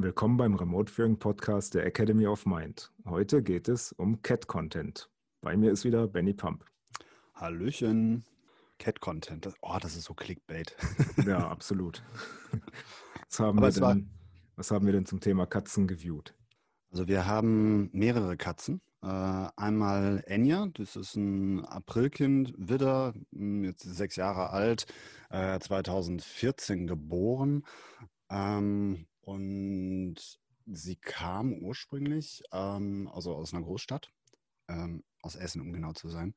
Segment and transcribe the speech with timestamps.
[0.00, 2.92] Willkommen beim Remote Führen Podcast der Academy of Mind.
[3.04, 5.10] Heute geht es um Cat Content.
[5.40, 6.64] Bei mir ist wieder Benny Pump.
[7.34, 8.22] Hallöchen.
[8.78, 9.48] Cat Content.
[9.60, 10.76] Oh, das ist so Clickbait.
[11.26, 12.04] Ja, absolut.
[13.28, 14.08] Was haben, wir denn,
[14.54, 16.32] was haben wir denn zum Thema Katzen geviewt?
[16.92, 18.80] Also wir haben mehrere Katzen.
[19.02, 24.86] Äh, einmal Enya, das ist ein Aprilkind, Widder, hm, jetzt sechs Jahre alt,
[25.30, 27.64] äh, 2014 geboren.
[28.30, 30.16] Ähm, und
[30.64, 34.10] sie kam ursprünglich ähm, also aus einer Großstadt,
[34.68, 36.34] ähm, aus Essen, um genau zu sein.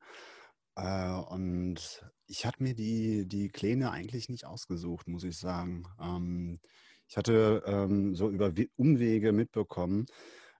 [0.76, 5.84] Äh, und ich hatte mir die, die Kleine eigentlich nicht ausgesucht, muss ich sagen.
[5.98, 6.60] Ähm,
[7.08, 10.04] ich hatte ähm, so über Umwege mitbekommen,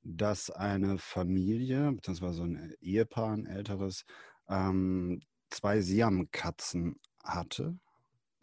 [0.02, 4.06] dass eine Familie, beziehungsweise ein Ehepaar, ein älteres,
[4.48, 7.78] ähm, zwei Siam-Katzen hatte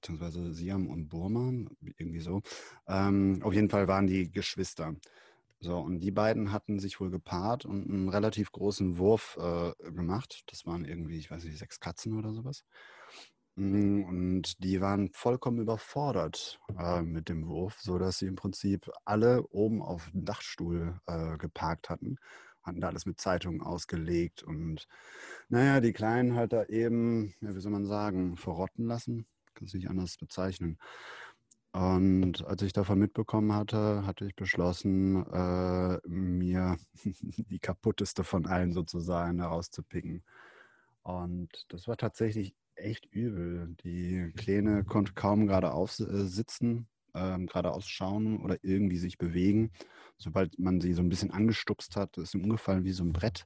[0.01, 2.41] beziehungsweise Siam und Burman, irgendwie so.
[2.87, 4.95] Ähm, auf jeden Fall waren die Geschwister.
[5.61, 10.43] So, und die beiden hatten sich wohl gepaart und einen relativ großen Wurf äh, gemacht.
[10.47, 12.63] Das waren irgendwie, ich weiß nicht, sechs Katzen oder sowas.
[13.55, 19.43] Mm, und die waren vollkommen überfordert äh, mit dem Wurf, sodass sie im Prinzip alle
[19.49, 22.17] oben auf dem Dachstuhl äh, geparkt hatten.
[22.63, 24.87] Hatten da alles mit Zeitungen ausgelegt und
[25.49, 29.25] naja, die Kleinen halt da eben, ja, wie soll man sagen, verrotten lassen
[29.59, 30.77] kann es nicht anders bezeichnen.
[31.71, 38.73] Und als ich davon mitbekommen hatte, hatte ich beschlossen, äh, mir die kaputteste von allen
[38.73, 40.23] sozusagen herauszupicken.
[41.03, 43.75] Und das war tatsächlich echt übel.
[43.83, 49.71] Die Kleine konnte kaum geradeaus sitzen, äh, geradeaus schauen oder irgendwie sich bewegen.
[50.17, 53.45] Sobald man sie so ein bisschen angestupst hat, ist sie umgefallen wie so ein Brett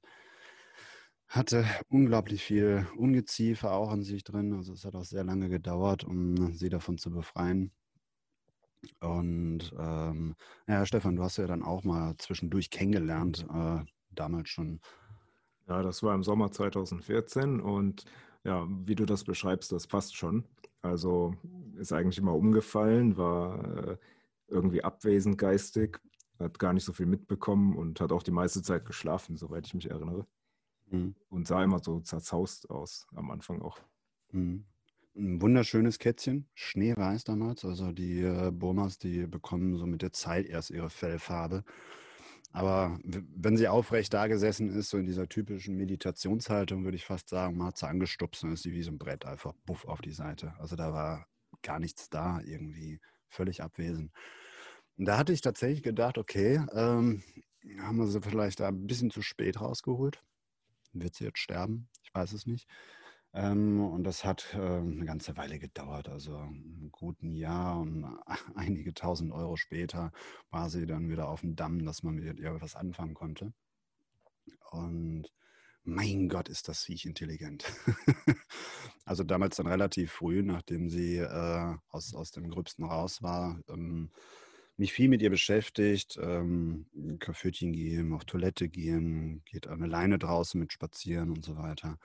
[1.33, 4.53] hatte unglaublich viel Ungeziefer auch an sich drin.
[4.53, 7.71] Also es hat auch sehr lange gedauert, um sie davon zu befreien.
[8.99, 10.35] Und ähm,
[10.67, 13.79] ja, Stefan, du hast ja dann auch mal zwischendurch kennengelernt, äh,
[14.11, 14.79] damals schon.
[15.67, 18.05] Ja, das war im Sommer 2014 und
[18.43, 20.45] ja, wie du das beschreibst, das passt schon.
[20.81, 21.33] Also
[21.77, 23.97] ist eigentlich immer umgefallen, war äh,
[24.49, 25.99] irgendwie abwesend geistig,
[26.37, 29.73] hat gar nicht so viel mitbekommen und hat auch die meiste Zeit geschlafen, soweit ich
[29.73, 30.27] mich erinnere.
[30.93, 31.15] Mhm.
[31.29, 33.79] Und sah immer so zerzaust aus am Anfang auch.
[34.31, 34.65] Mhm.
[35.15, 37.65] Ein wunderschönes Kätzchen, schneeweiß damals.
[37.65, 41.63] Also die äh, Burmas, die bekommen so mit der Zeit erst ihre Fellfarbe.
[42.51, 47.29] Aber wenn sie aufrecht da gesessen ist, so in dieser typischen Meditationshaltung, würde ich fast
[47.29, 50.01] sagen, man hat sie angestupst und ist sie wie so ein Brett einfach buff auf
[50.01, 50.53] die Seite.
[50.59, 51.27] Also da war
[51.63, 54.11] gar nichts da, irgendwie völlig abwesend.
[54.97, 57.23] Und da hatte ich tatsächlich gedacht, okay, ähm,
[57.79, 60.21] haben wir sie vielleicht da ein bisschen zu spät rausgeholt
[60.93, 61.89] wird sie jetzt sterben?
[62.03, 62.67] Ich weiß es nicht.
[63.33, 68.05] Ähm, und das hat äh, eine ganze Weile gedauert, also ein guten Jahr und
[68.55, 70.11] einige tausend Euro später
[70.51, 73.53] war sie dann wieder auf dem Damm, dass man mit ihr was anfangen konnte.
[74.71, 75.31] Und
[75.83, 77.65] mein Gott, ist das Viech intelligent.
[79.05, 84.11] also damals dann relativ früh, nachdem sie äh, aus, aus dem Gröbsten raus war, ähm,
[84.83, 86.85] mich viel mit ihr beschäftigt, ähm,
[87.19, 91.97] Kaffeetchen gehen, auf Toilette gehen, geht an Leine draußen mit spazieren und so weiter.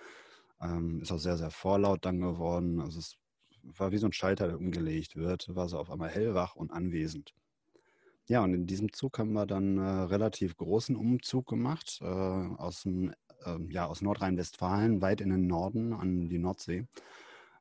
[0.61, 2.81] Ähm, ist auch sehr, sehr vorlaut dann geworden.
[2.81, 3.17] Also es
[3.65, 7.35] war wie so ein Schalter, der umgelegt wird, war so auf einmal hellwach und anwesend.
[8.29, 12.87] Ja, und in diesem Zug haben wir dann äh, relativ großen Umzug gemacht, äh, aus,
[12.87, 13.11] äh,
[13.71, 16.87] ja, aus Nordrhein-Westfalen, weit in den Norden an die Nordsee.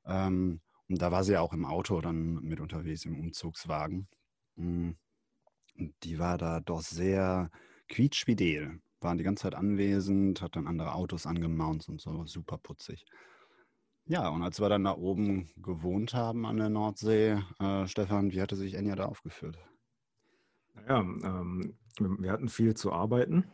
[0.05, 4.07] Ähm, und da war sie ja auch im Auto dann mit unterwegs, im Umzugswagen.
[5.77, 5.93] Hm.
[6.03, 7.49] Die war da doch sehr
[7.89, 8.79] quietschfidel.
[8.99, 13.05] Waren die ganze Zeit anwesend, hat dann andere Autos angemaunt und so, super putzig.
[14.05, 18.41] Ja, und als wir dann da oben gewohnt haben an der Nordsee, äh, Stefan, wie
[18.41, 19.57] hatte sich Enya da aufgeführt?
[20.73, 23.51] Naja, ähm, wir hatten viel zu arbeiten,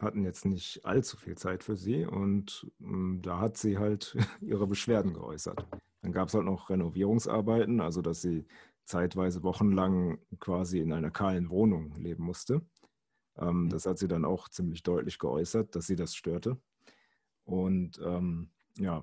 [0.00, 4.66] hatten jetzt nicht allzu viel Zeit für sie und ähm, da hat sie halt ihre
[4.66, 5.66] Beschwerden geäußert.
[6.00, 8.46] Dann gab es halt noch Renovierungsarbeiten, also dass sie
[8.84, 12.62] zeitweise wochenlang quasi in einer kahlen Wohnung leben musste.
[13.38, 13.68] Ähm, mhm.
[13.70, 16.60] das hat sie dann auch ziemlich deutlich geäußert, dass sie das störte.
[17.44, 19.02] Und ähm, ja,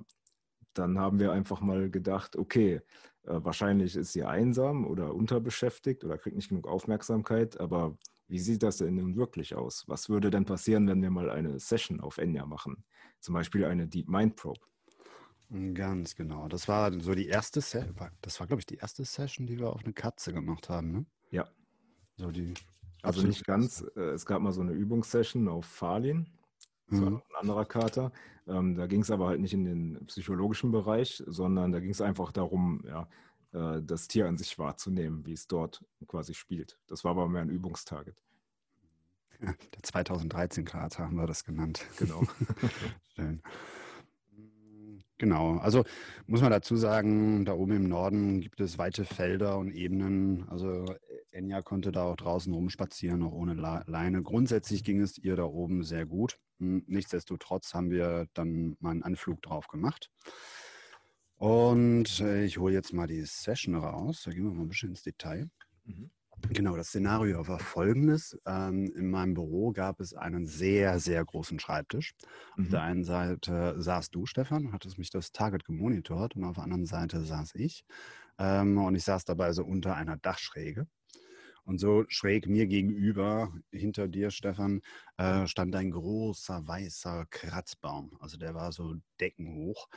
[0.73, 2.81] dann haben wir einfach mal gedacht, okay,
[3.23, 8.61] äh, wahrscheinlich ist sie einsam oder unterbeschäftigt oder kriegt nicht genug Aufmerksamkeit, aber wie sieht
[8.61, 9.85] das denn nun wirklich aus?
[9.87, 12.85] Was würde denn passieren, wenn wir mal eine Session auf Enya machen?
[13.19, 14.61] Zum Beispiel eine Deep Mind Probe.
[15.73, 16.47] Ganz genau.
[16.47, 17.95] Das war so die erste Session.
[18.21, 21.05] Das war, glaube ich, die erste Session, die wir auf eine Katze gemacht haben, ne?
[21.31, 21.49] Ja.
[22.17, 22.53] So die
[23.01, 23.83] also nicht ganz.
[23.95, 26.27] Äh, es gab mal so eine Übungssession auf Falin.
[26.89, 27.17] Das war mhm.
[27.17, 28.11] ein anderer Kater.
[28.47, 32.01] Ähm, da ging es aber halt nicht in den psychologischen Bereich, sondern da ging es
[32.01, 33.07] einfach darum, ja,
[33.53, 36.77] äh, das Tier an sich wahrzunehmen, wie es dort quasi spielt.
[36.87, 38.17] Das war aber mehr ein Übungstarget.
[39.39, 41.85] der 2013-Krater haben wir das genannt.
[41.97, 42.23] Genau.
[43.15, 43.41] Schön.
[45.19, 45.83] Genau, also
[46.27, 50.47] muss man dazu sagen, da oben im Norden gibt es weite Felder und Ebenen.
[50.47, 50.85] Also
[51.31, 54.23] Enya konnte da auch draußen rumspazieren, auch ohne Leine.
[54.23, 56.39] Grundsätzlich ging es ihr da oben sehr gut.
[56.59, 60.09] Hm, nichtsdestotrotz haben wir dann mal einen Anflug drauf gemacht.
[61.35, 64.23] Und äh, ich hole jetzt mal die Session raus.
[64.23, 65.49] Da gehen wir mal ein bisschen ins Detail.
[65.83, 66.11] Mhm.
[66.47, 68.37] Genau, das Szenario war folgendes.
[68.45, 72.13] Ähm, in meinem Büro gab es einen sehr, sehr großen Schreibtisch.
[72.57, 72.65] Mhm.
[72.65, 76.63] Auf der einen Seite saß du, Stefan, hattest mich das Target gemonitort und auf der
[76.63, 77.83] anderen Seite saß ich.
[78.39, 80.87] Ähm, und ich saß dabei so unter einer Dachschräge.
[81.69, 84.81] Und so schräg mir gegenüber, hinter dir, Stefan,
[85.17, 88.17] äh, stand ein großer weißer Kratzbaum.
[88.19, 89.87] Also der war so deckenhoch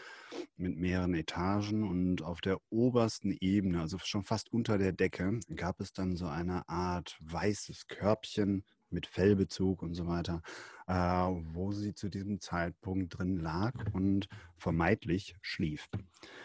[0.58, 5.80] mit mehreren Etagen und auf der obersten Ebene, also schon fast unter der Decke, gab
[5.80, 10.42] es dann so eine Art weißes Körbchen mit Fellbezug und so weiter,
[10.88, 14.28] äh, wo sie zu diesem Zeitpunkt drin lag und
[14.58, 15.88] vermeintlich schlief.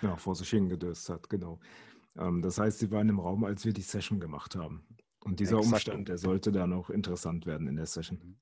[0.01, 1.59] Ja, vor sich hingedöst hat, genau.
[2.17, 4.86] Ähm, das heißt, sie waren im Raum, als wir die Session gemacht haben.
[5.27, 5.73] Und dieser Exakt.
[5.73, 8.39] Umstand, der sollte dann auch interessant werden in der Session.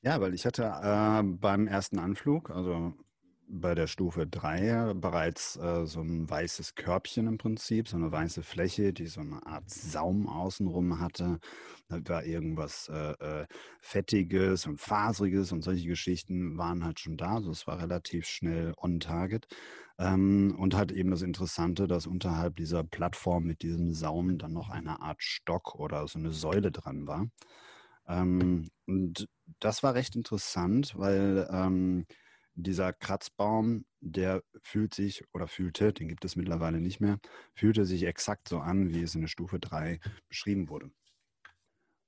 [0.00, 2.94] Ja, weil ich hatte äh, beim ersten Anflug, also
[3.52, 8.42] bei der Stufe 3 bereits äh, so ein weißes Körbchen im Prinzip, so eine weiße
[8.42, 11.40] Fläche, die so eine Art Saum außenrum hatte.
[11.88, 13.46] Da war irgendwas äh, äh,
[13.80, 17.36] Fettiges und Faseriges und solche Geschichten waren halt schon da.
[17.36, 19.46] Also es war relativ schnell on target.
[19.98, 24.70] Ähm, und hat eben das Interessante, dass unterhalb dieser Plattform mit diesem Saum dann noch
[24.70, 27.26] eine Art Stock oder so eine Säule dran war.
[28.08, 29.28] Ähm, und
[29.60, 32.06] das war recht interessant, weil ähm,
[32.54, 37.18] dieser Kratzbaum, der fühlt sich oder fühlte, den gibt es mittlerweile nicht mehr,
[37.54, 40.90] fühlte sich exakt so an, wie es in der Stufe 3 beschrieben wurde.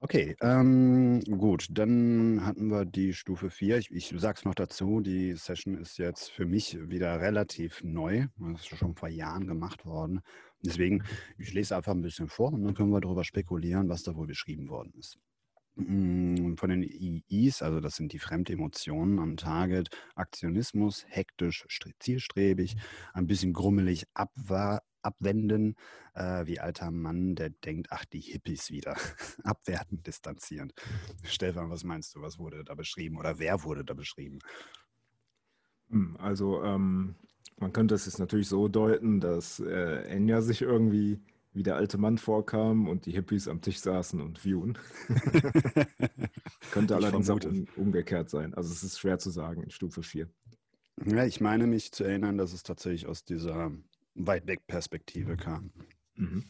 [0.05, 3.79] Okay, ähm, gut, dann hatten wir die Stufe 4.
[3.79, 8.27] Ich, ich sage es noch dazu, die Session ist jetzt für mich wieder relativ neu.
[8.37, 10.21] Das ist schon vor Jahren gemacht worden.
[10.61, 11.05] Deswegen,
[11.39, 14.27] ich lese einfach ein bisschen vor und dann können wir darüber spekulieren, was da wohl
[14.27, 15.21] beschrieben worden ist.
[15.75, 21.67] Mm, von den IIs, also das sind die Fremdemotionen am Target, Aktionismus, hektisch,
[21.99, 22.77] zielstrebig,
[23.15, 24.05] ein bisschen grummelig,
[25.03, 25.77] abwenden,
[26.15, 28.97] äh, wie alter Mann, der denkt, ach, die Hippies wieder.
[29.45, 30.75] Abwertend, distanzierend.
[31.25, 34.41] Stefan, was meinst du, was wurde da beschrieben oder wer wurde da beschrieben?
[35.89, 37.17] Hm, also ähm,
[37.59, 41.21] man könnte es jetzt natürlich so deuten, dass äh, Enya sich irgendwie
[41.53, 44.79] wie der alte Mann vorkam und die Hippies am Tisch saßen und viewen.
[46.71, 48.55] Könnte allerdings auch um, umgekehrt sein.
[48.55, 50.29] Also es ist schwer zu sagen in Stufe 4.
[51.05, 53.71] Ja, ich meine mich zu erinnern, dass es tatsächlich aus dieser
[54.15, 55.73] Weitweg-Perspektive kam.
[56.15, 56.45] Mhm.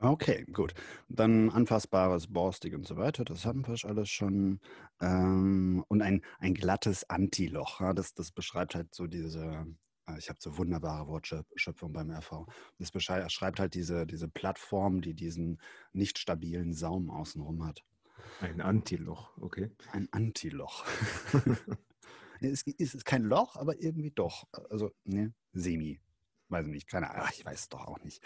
[0.00, 0.74] Okay, gut.
[1.08, 4.60] Dann anfassbares, borstig und so weiter, das haben wir alles schon.
[5.00, 9.66] Ähm, und ein, ein glattes Antiloch, ja, das, das beschreibt halt so diese,
[10.18, 12.46] ich habe so wunderbare Wortschöpfung beim RV.
[12.78, 15.60] Das beschreibt halt diese, diese Plattform, die diesen
[15.92, 17.84] nicht stabilen Saum außenrum hat.
[18.40, 19.70] Ein Antiloch, okay.
[19.92, 20.84] Ein Antiloch.
[22.40, 24.46] es ist kein Loch, aber irgendwie doch.
[24.70, 26.00] Also, ne, semi.
[26.48, 27.28] Weiß ich nicht, keine Ahnung.
[27.32, 28.22] Ich weiß es doch auch nicht.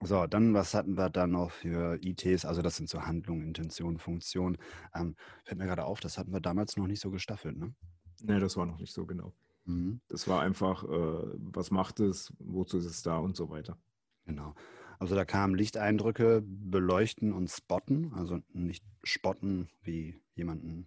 [0.00, 2.44] So, dann, was hatten wir da noch für ITs?
[2.44, 4.58] Also, das sind so Handlungen, Intention, Funktion.
[4.94, 7.74] Ähm, fällt mir gerade auf, das hatten wir damals noch nicht so gestaffelt, ne?
[8.20, 9.32] Ne, das war noch nicht so genau.
[9.64, 10.00] Mhm.
[10.08, 13.78] Das war einfach, äh, was macht es, wozu ist es da und so weiter.
[14.24, 14.54] Genau.
[14.98, 20.86] Also da kamen Lichteindrücke, beleuchten und spotten, also nicht spotten wie jemanden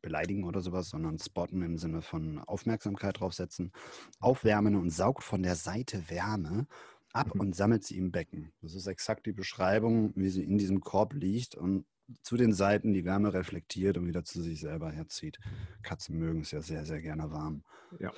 [0.00, 3.72] beleidigen oder sowas, sondern spotten im Sinne von Aufmerksamkeit draufsetzen,
[4.18, 6.66] aufwärmen und saugt von der Seite Wärme
[7.12, 7.40] ab mhm.
[7.40, 8.52] und sammelt sie im Becken.
[8.60, 11.86] Das ist exakt die Beschreibung, wie sie in diesem Korb liegt und
[12.22, 15.38] zu den Seiten die Wärme reflektiert und wieder zu sich selber herzieht.
[15.82, 17.62] Katzen mögen es ja sehr, sehr gerne warm.
[17.98, 18.12] Ja.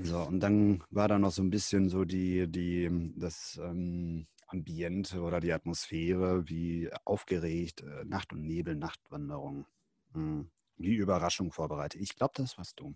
[0.00, 5.20] So, und dann war da noch so ein bisschen so die, die, das ähm, Ambiente
[5.20, 9.66] oder die Atmosphäre, wie aufgeregt, äh, Nacht- und Nebel, Nachtwanderung.
[10.12, 10.50] Hm.
[10.76, 12.00] Wie Überraschung vorbereitet.
[12.00, 12.94] Ich glaube, das warst du.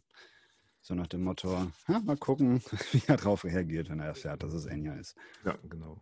[0.80, 2.60] So nach dem Motto, mal gucken,
[2.92, 5.16] wie er darauf reagiert, wenn er erfährt, dass es Enya ist.
[5.44, 6.00] Ja, genau.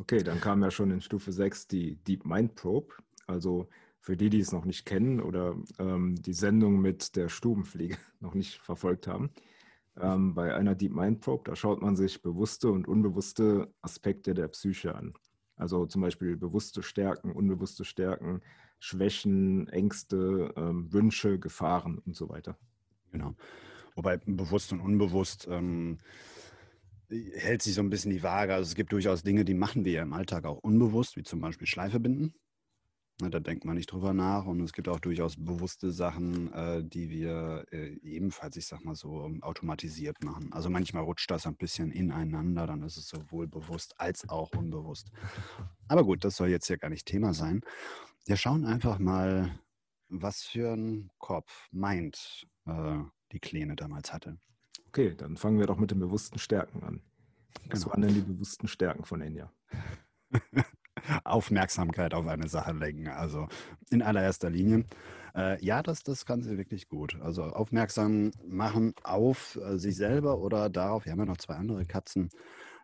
[0.00, 2.94] Okay, dann kam ja schon in Stufe 6 die Deep Mind Probe.
[3.26, 3.68] Also
[4.00, 8.32] für die, die es noch nicht kennen oder ähm, die Sendung mit der Stubenfliege noch
[8.34, 9.30] nicht verfolgt haben.
[10.00, 14.48] Ähm, bei einer Deep Mind Probe, da schaut man sich bewusste und unbewusste Aspekte der
[14.48, 15.12] Psyche an.
[15.56, 18.40] Also zum Beispiel bewusste Stärken, unbewusste Stärken,
[18.78, 22.56] Schwächen, Ängste, ähm, Wünsche, Gefahren und so weiter.
[23.12, 23.34] Genau.
[23.94, 25.98] Wobei bewusst und unbewusst ähm,
[27.10, 28.54] hält sich so ein bisschen die Waage.
[28.54, 31.40] Also es gibt durchaus Dinge, die machen wir ja im Alltag auch unbewusst, wie zum
[31.40, 32.34] Beispiel Schleife binden.
[33.28, 34.46] Da denkt man nicht drüber nach.
[34.46, 38.94] Und es gibt auch durchaus bewusste Sachen, äh, die wir äh, ebenfalls, ich sag mal
[38.94, 40.52] so, automatisiert machen.
[40.52, 45.10] Also manchmal rutscht das ein bisschen ineinander, dann ist es sowohl bewusst als auch unbewusst.
[45.88, 47.60] Aber gut, das soll jetzt ja gar nicht Thema sein.
[48.24, 49.58] Wir schauen einfach mal,
[50.08, 52.98] was für ein Kopf meint äh,
[53.32, 54.38] die Kleine damals hatte.
[54.90, 57.00] Okay, dann fangen wir doch mit den bewussten Stärken an.
[57.68, 57.92] Was genau.
[57.92, 59.52] waren denn die bewussten Stärken von Enya?
[61.24, 63.06] Aufmerksamkeit auf eine Sache lenken.
[63.06, 63.46] Also
[63.90, 64.86] in allererster Linie.
[65.36, 67.20] Äh, ja, das, das kann sie wirklich gut.
[67.20, 71.04] Also aufmerksam machen auf äh, sich selber oder darauf.
[71.04, 72.28] Wir haben ja noch zwei andere Katzen.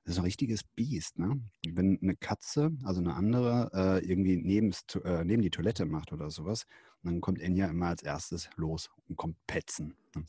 [0.04, 1.40] Das ist ein richtiges Biest, ne?
[1.68, 4.72] Wenn eine Katze, also eine andere, äh, irgendwie neben,
[5.02, 6.66] äh, neben die Toilette macht oder sowas,
[7.02, 9.94] dann kommt Enya immer als erstes los und kommt petzen.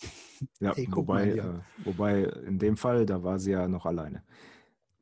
[0.59, 4.23] Ja, hey, wobei, äh, wobei in dem Fall, da war sie ja noch alleine.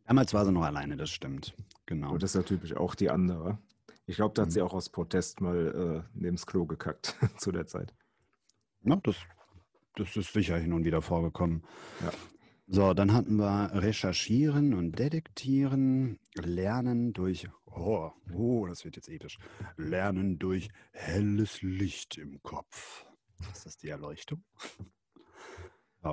[0.06, 1.56] Damals war sie noch alleine, das stimmt.
[1.88, 2.14] Genau.
[2.14, 3.58] Und das ist ja typisch auch die andere.
[4.06, 4.54] Ich glaube, da hat mhm.
[4.54, 7.94] sie auch aus Protest mal äh, neben das Klo gekackt zu der Zeit.
[8.84, 9.16] Ja, das,
[9.96, 11.64] das ist sicher hin und wieder vorgekommen.
[12.02, 12.12] Ja.
[12.68, 19.38] So, dann hatten wir Recherchieren und Detektieren, Lernen durch, oh, oh, das wird jetzt episch,
[19.78, 23.06] Lernen durch helles Licht im Kopf.
[23.52, 24.44] Ist das die Erleuchtung?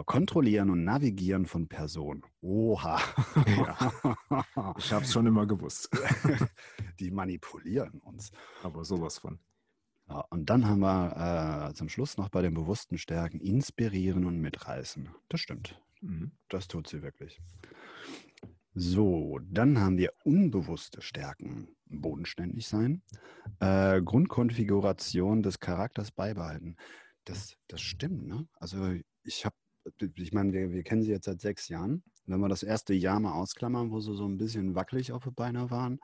[0.06, 2.22] Kontrollieren und Navigieren von Personen.
[2.40, 2.98] Oha.
[3.46, 3.92] Ja.
[4.78, 5.90] Ich habe es schon immer gewusst.
[6.98, 8.32] Die manipulieren uns.
[8.62, 9.38] Aber sowas von.
[10.08, 14.40] Ja, und dann haben wir äh, zum Schluss noch bei den bewussten Stärken inspirieren und
[14.40, 15.10] mitreißen.
[15.28, 15.78] Das stimmt.
[16.02, 16.32] Mhm.
[16.48, 17.40] Das tut sie wirklich.
[18.74, 21.68] So, dann haben wir unbewusste Stärken.
[21.86, 23.02] Bodenständig sein.
[23.60, 26.76] Äh, Grundkonfiguration des Charakters beibehalten.
[27.24, 28.48] Das, das stimmt, ne?
[28.54, 28.94] Also
[29.24, 29.56] ich habe
[30.00, 32.02] ich meine, wir, wir kennen sie jetzt seit sechs Jahren.
[32.26, 35.30] Wenn wir das erste Jahr mal ausklammern, wo sie so ein bisschen wackelig auf die
[35.30, 35.98] Beine waren,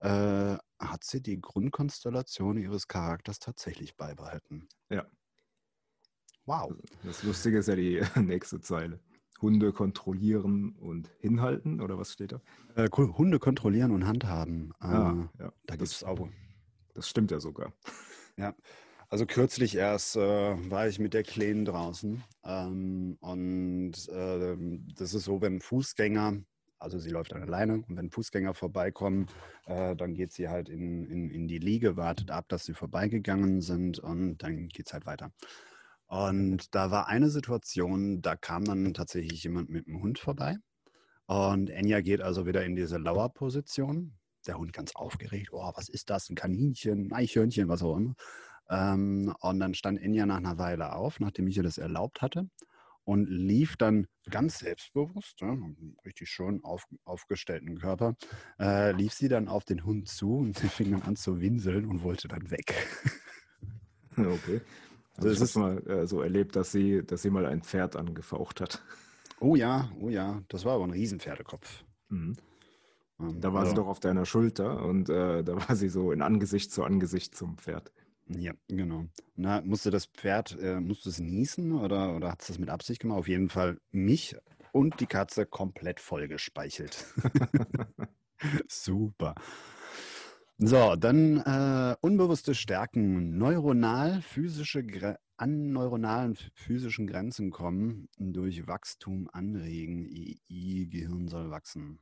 [0.00, 4.68] äh, hat sie die Grundkonstellation ihres Charakters tatsächlich beibehalten.
[4.90, 5.06] Ja.
[6.44, 6.74] Wow.
[7.04, 9.00] Das Lustige ist ja die nächste Zeile.
[9.40, 12.40] Hunde kontrollieren und hinhalten, oder was steht da?
[12.76, 14.72] Äh, Hunde kontrollieren und handhaben.
[14.80, 15.52] Äh, ah, ja.
[15.66, 16.28] Da gibt es auch.
[16.94, 17.72] Das stimmt ja sogar.
[18.36, 18.54] Ja.
[19.10, 24.56] Also kürzlich erst äh, war ich mit der Kleinen draußen ähm, und äh,
[24.96, 26.42] das ist so, wenn Fußgänger,
[26.78, 29.26] also sie läuft dann alleine und wenn Fußgänger vorbeikommen,
[29.66, 33.60] äh, dann geht sie halt in, in, in die Liege, wartet ab, dass sie vorbeigegangen
[33.60, 35.30] sind und dann geht es halt weiter.
[36.14, 40.58] Und da war eine Situation, da kam dann tatsächlich jemand mit dem Hund vorbei
[41.26, 44.16] und Enya geht also wieder in diese Lauerposition.
[44.46, 48.14] Der Hund ganz aufgeregt, oh, was ist das, ein Kaninchen, ein Eichhörnchen, was auch immer.
[48.70, 52.48] Ähm, und dann stand Enya nach einer Weile auf, nachdem ich ihr das erlaubt hatte,
[53.02, 55.58] und lief dann ganz selbstbewusst, ja,
[56.06, 58.14] richtig schön auf, aufgestellten Körper,
[58.60, 61.86] äh, lief sie dann auf den Hund zu und sie fing dann an zu winseln
[61.86, 62.72] und wollte dann weg.
[64.16, 64.60] Okay.
[65.16, 67.96] Also das ich habe mal äh, so erlebt, dass sie, dass sie mal ein Pferd
[67.96, 68.82] angefaucht hat.
[69.40, 71.84] Oh ja, oh ja, das war aber ein Riesenpferdekopf.
[72.08, 72.36] Mhm.
[73.20, 76.12] Ähm, da war also, sie doch auf deiner Schulter und äh, da war sie so
[76.12, 77.92] in Angesicht zu Angesicht zum Pferd.
[78.28, 79.04] Ja, genau.
[79.36, 83.00] Na, musste das Pferd, äh, musste es niesen oder, oder hat es das mit Absicht
[83.00, 83.18] gemacht?
[83.18, 84.36] Auf jeden Fall mich
[84.72, 87.04] und die Katze komplett vollgespeichelt.
[88.68, 89.34] Super.
[90.58, 93.36] So, dann äh, unbewusste Stärken.
[93.38, 94.84] Neuronal, physische
[95.36, 100.06] an neuronalen physischen Grenzen kommen, durch Wachstum anregen.
[100.06, 101.98] II, Gehirn soll wachsen.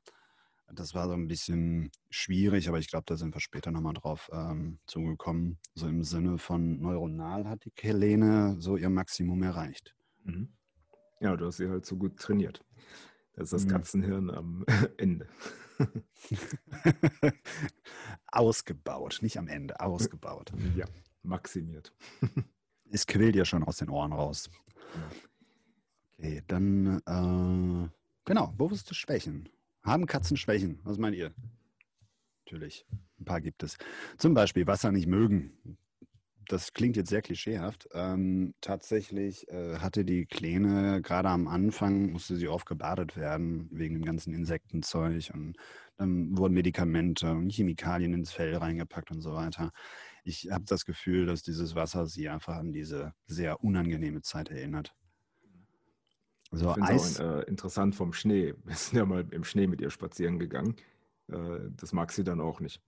[0.75, 4.31] Das war so ein bisschen schwierig, aber ich glaube, da sind wir später nochmal drauf
[4.33, 5.59] ähm, zugekommen.
[5.75, 9.95] So im Sinne von neuronal hat die Helene so ihr Maximum erreicht.
[10.25, 10.53] Mhm.
[11.21, 12.65] Ja, du hast sie halt so gut trainiert.
[13.35, 13.71] Das ist das mhm.
[13.71, 14.65] Katzenhirn am
[14.99, 15.27] Ende.
[18.27, 20.53] ausgebaut, nicht am Ende, ausgebaut.
[20.77, 20.87] Ja,
[21.23, 21.93] maximiert.
[22.91, 24.51] es quillt ja schon aus den Ohren raus.
[26.19, 27.89] Okay, dann, äh,
[28.25, 29.49] genau, bewusste Schwächen.
[29.83, 30.79] Haben Katzen Schwächen?
[30.85, 31.33] Was meint ihr?
[32.45, 32.87] Natürlich,
[33.19, 33.79] ein paar gibt es.
[34.19, 35.53] Zum Beispiel Wasser nicht mögen.
[36.49, 37.89] Das klingt jetzt sehr klischeehaft.
[37.93, 43.95] Ähm, tatsächlich äh, hatte die Kleine gerade am Anfang, musste sie oft gebadet werden, wegen
[43.95, 45.31] dem ganzen Insektenzeug.
[45.35, 45.57] Und
[45.97, 49.73] dann wurden Medikamente und Chemikalien ins Fell reingepackt und so weiter.
[50.25, 54.95] Ich habe das Gefühl, dass dieses Wasser sie einfach an diese sehr unangenehme Zeit erinnert.
[56.51, 58.55] So, ich es auch äh, interessant vom Schnee.
[58.65, 60.77] Wir sind ja mal im Schnee mit ihr spazieren gegangen.
[61.29, 62.81] Äh, das mag sie dann auch nicht.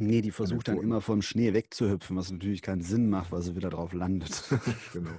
[0.00, 3.56] Nee, die versucht dann immer vom Schnee wegzuhüpfen, was natürlich keinen Sinn macht, weil sie
[3.56, 4.44] wieder drauf landet.
[4.92, 5.10] genau.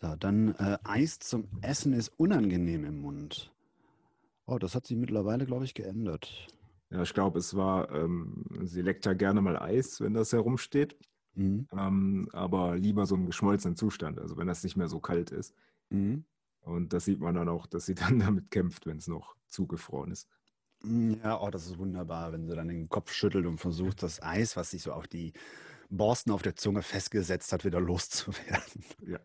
[0.00, 3.52] So, dann äh, Eis zum Essen ist unangenehm im Mund.
[4.46, 6.48] Oh, das hat sich mittlerweile, glaube ich, geändert.
[6.88, 10.96] Ja, ich glaube, es war, ähm, sie leckt ja gerne mal Eis, wenn das herumsteht.
[11.34, 11.68] Mhm.
[11.72, 15.54] Ähm, aber lieber so im geschmolzenen Zustand, also wenn das nicht mehr so kalt ist.
[15.90, 16.24] Mhm.
[16.62, 20.10] Und das sieht man dann auch, dass sie dann damit kämpft, wenn es noch zugefroren
[20.10, 20.26] ist.
[20.82, 24.22] Mm, ja, oh, das ist wunderbar, wenn sie dann den Kopf schüttelt und versucht, das
[24.22, 25.32] Eis, was sich so auf die
[25.90, 28.84] Borsten auf der Zunge festgesetzt hat, wieder loszuwerden.
[29.06, 29.18] Ja.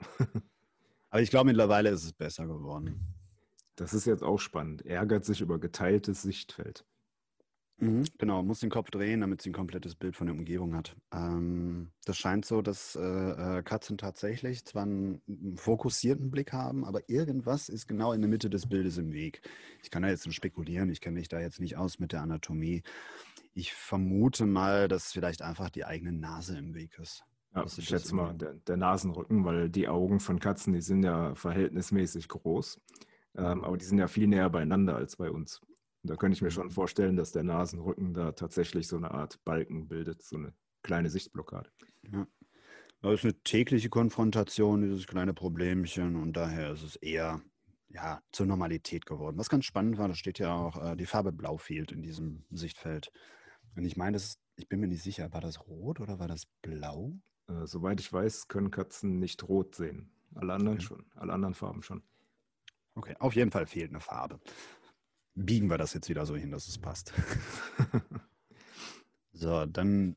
[1.09, 3.13] Aber ich glaube, mittlerweile ist es besser geworden.
[3.75, 4.85] Das ist jetzt auch spannend.
[4.85, 6.85] Ärgert sich über geteiltes Sichtfeld.
[7.77, 10.95] Mhm, genau, muss den Kopf drehen, damit sie ein komplettes Bild von der Umgebung hat.
[11.13, 13.01] Ähm, das scheint so, dass äh,
[13.59, 15.21] äh Katzen tatsächlich zwar einen
[15.57, 19.41] fokussierten Blick haben, aber irgendwas ist genau in der Mitte des Bildes im Weg.
[19.83, 22.21] Ich kann da jetzt nur spekulieren, ich kenne mich da jetzt nicht aus mit der
[22.21, 22.81] Anatomie.
[23.53, 27.25] Ich vermute mal, dass vielleicht einfach die eigene Nase im Weg ist.
[27.53, 31.35] Ja, ich schätze mal, der, der, Nasenrücken, weil die Augen von Katzen, die sind ja
[31.35, 32.81] verhältnismäßig groß,
[33.37, 35.61] ähm, aber die sind ja viel näher beieinander als bei uns.
[36.05, 39.43] Und da könnte ich mir schon vorstellen, dass der Nasenrücken da tatsächlich so eine Art
[39.43, 41.71] Balken bildet, so eine kleine Sichtblockade.
[42.11, 42.27] Ja.
[43.01, 47.41] Das ist eine tägliche Konfrontation, dieses kleine Problemchen, und daher ist es eher
[47.87, 49.39] ja, zur Normalität geworden.
[49.39, 52.45] Was ganz spannend war, da steht ja auch, äh, die Farbe Blau fehlt in diesem
[52.51, 53.11] Sichtfeld.
[53.75, 56.45] Und ich meine, das, ich bin mir nicht sicher, war das rot oder war das
[56.61, 57.13] blau?
[57.47, 60.11] Äh, soweit ich weiß, können Katzen nicht rot sehen.
[60.35, 60.85] Alle anderen okay.
[60.85, 62.03] schon, alle anderen Farben schon.
[62.93, 64.39] Okay, auf jeden Fall fehlt eine Farbe
[65.35, 67.13] biegen wir das jetzt wieder so hin, dass es passt.
[69.33, 70.15] so, dann,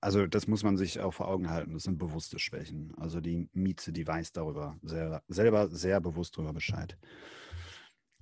[0.00, 1.74] also das muss man sich auch vor Augen halten.
[1.74, 2.94] Das sind bewusste Schwächen.
[2.96, 6.96] Also die Mieze, die weiß darüber sehr, selber sehr bewusst darüber Bescheid.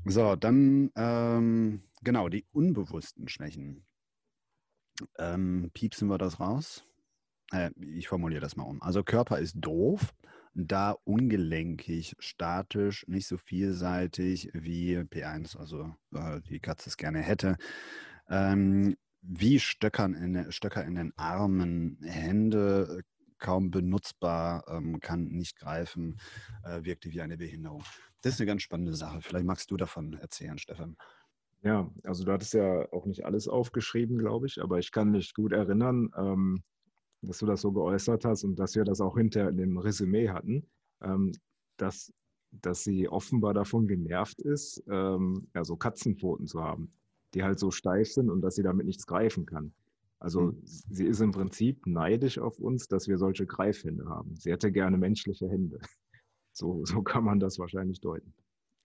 [0.05, 3.85] So, dann, ähm, genau, die unbewussten Schwächen.
[5.19, 6.85] Ähm, piepsen wir das raus?
[7.53, 8.83] Äh, ich formuliere das mal um.
[8.83, 10.15] Also Körper ist doof,
[10.67, 17.57] da ungelenkig, statisch, nicht so vielseitig wie P1, also äh, die Katze es gerne hätte.
[18.29, 23.03] Ähm, wie Stöckern in, Stöcker in den Armen, Hände
[23.39, 26.19] kaum benutzbar, ähm, kann nicht greifen,
[26.65, 27.85] äh, wirkte wie eine Behinderung.
[28.23, 29.21] Das ist eine ganz spannende Sache.
[29.23, 30.97] Vielleicht magst du davon erzählen, Stefan.
[31.63, 35.35] Ja, also du hattest ja auch nicht alles aufgeschrieben, glaube ich, aber ich kann mich
[35.35, 36.63] gut erinnern, ähm,
[37.23, 40.29] dass du das so geäußert hast und dass wir das auch hinter in dem Resümee
[40.29, 40.67] hatten,
[41.03, 41.33] ähm,
[41.77, 42.13] dass,
[42.51, 46.93] dass sie offenbar davon genervt ist, ähm, ja, so Katzenpfoten zu haben,
[47.35, 49.73] die halt so steif sind und dass sie damit nichts greifen kann.
[50.21, 50.63] Also mhm.
[50.65, 54.35] sie ist im Prinzip neidisch auf uns, dass wir solche Greifhände haben.
[54.37, 55.79] Sie hätte gerne menschliche Hände.
[56.51, 58.35] So, so kann man das wahrscheinlich deuten.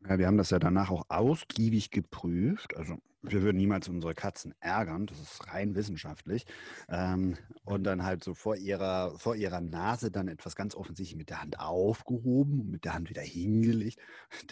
[0.07, 2.75] Ja, wir haben das ja danach auch ausgiebig geprüft.
[2.75, 6.45] Also wir würden niemals unsere Katzen ärgern, das ist rein wissenschaftlich.
[6.89, 11.29] Ähm, und dann halt so vor ihrer, vor ihrer Nase dann etwas ganz offensichtlich mit
[11.29, 13.99] der Hand aufgehoben und mit der Hand wieder hingelegt.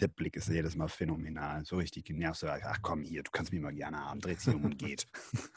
[0.00, 1.64] Der Blick ist jedes Mal phänomenal.
[1.66, 2.44] So richtig genervt.
[2.44, 4.20] Ach komm hier, du kannst mich mal gerne haben.
[4.20, 5.06] Dreht sich um und geht.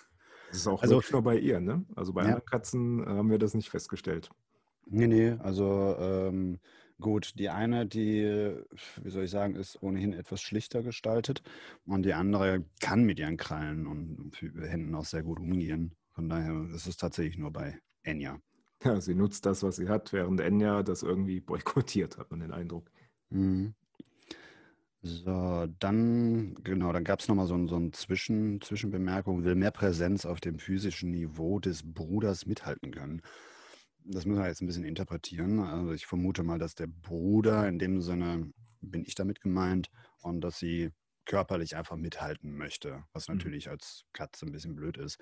[0.49, 1.84] Das ist auch also, nur bei ihr, ne?
[1.95, 2.27] Also bei ja.
[2.27, 4.29] anderen Katzen haben wir das nicht festgestellt.
[4.86, 6.60] Nee, nee, also ähm,
[7.01, 8.23] Gut, die eine, die,
[9.01, 11.43] wie soll ich sagen, ist ohnehin etwas schlichter gestaltet
[11.86, 15.93] und die andere kann mit ihren Krallen und Händen auch sehr gut umgehen.
[16.13, 18.39] Von daher ist es tatsächlich nur bei Enya.
[18.84, 22.53] Ja, sie nutzt das, was sie hat, während Enya das irgendwie boykottiert, hat man den
[22.53, 22.89] Eindruck.
[23.29, 23.73] Mhm.
[25.01, 30.25] So, dann, genau, dann gab es nochmal so, so eine Zwischen, Zwischenbemerkung, will mehr Präsenz
[30.25, 33.21] auf dem physischen Niveau des Bruders mithalten können
[34.05, 35.59] das müssen wir jetzt ein bisschen interpretieren.
[35.59, 39.89] Also ich vermute mal, dass der Bruder in dem Sinne, bin ich damit gemeint,
[40.21, 40.91] und dass sie
[41.25, 43.35] körperlich einfach mithalten möchte, was mhm.
[43.35, 45.17] natürlich als Katze ein bisschen blöd ist.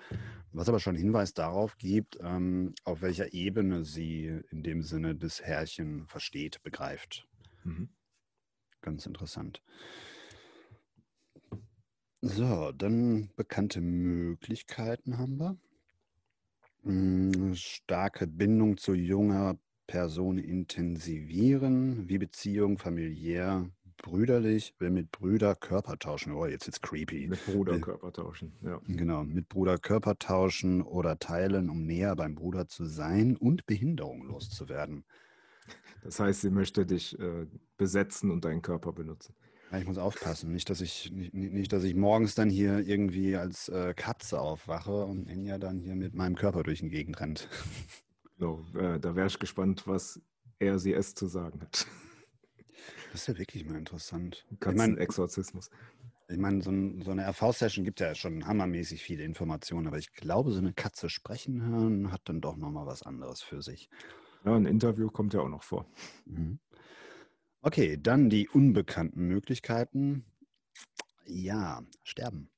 [0.52, 5.42] Was aber schon Hinweis darauf gibt, ähm, auf welcher Ebene sie in dem Sinne des
[5.42, 7.26] Herrchen versteht, begreift.
[7.64, 7.88] Mhm.
[8.82, 9.62] Ganz interessant.
[12.20, 15.58] So, dann bekannte Möglichkeiten haben wir.
[16.84, 25.98] Hm, starke Bindung zu junger Person intensivieren, wie Beziehung, familiär, brüderlich, will mit Brüder Körper
[25.98, 26.32] tauschen.
[26.32, 27.28] Oh, jetzt ist creepy.
[27.28, 28.80] Mit Bruder Körper tauschen, ja.
[28.86, 34.22] Genau, mit Bruder Körper tauschen oder teilen, um näher beim Bruder zu sein und Behinderung
[34.26, 35.04] loszuwerden.
[36.02, 37.46] Das heißt, sie möchte dich äh,
[37.78, 39.34] besetzen und deinen Körper benutzen.
[39.70, 43.36] Ja, ich muss aufpassen, nicht dass ich, nicht, nicht, dass ich morgens dann hier irgendwie
[43.36, 47.48] als äh, Katze aufwache und Enya dann hier mit meinem Körper durch die Gegend rennt.
[48.36, 50.20] So, äh, da wäre ich gespannt, was
[50.58, 51.86] er sie es zu sagen hat.
[53.12, 54.44] Das ist ja wirklich mal interessant.
[54.58, 55.70] Katzenexorzismus.
[56.28, 60.12] Ich meine, so, ein, so, eine RV-Session gibt ja schon hammermäßig viele Informationen, aber ich
[60.12, 63.88] glaube, so eine Katze sprechen hören hat dann doch nochmal was anderes für sich.
[64.44, 65.86] Ja, ein Interview kommt ja auch noch vor.
[66.24, 66.58] Mhm.
[67.66, 70.26] Okay, dann die unbekannten Möglichkeiten.
[71.24, 72.50] Ja, sterben.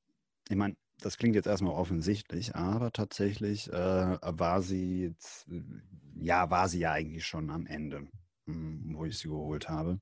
[0.49, 5.47] Ich meine, das klingt jetzt erstmal offensichtlich, aber tatsächlich äh, war sie jetzt,
[6.17, 8.09] ja, war sie ja eigentlich schon am Ende,
[8.47, 10.01] hm, wo ich sie geholt habe.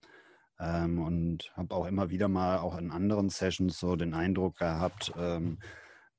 [0.59, 5.13] Ähm, und habe auch immer wieder mal auch in anderen Sessions so den Eindruck gehabt,
[5.19, 5.59] ähm,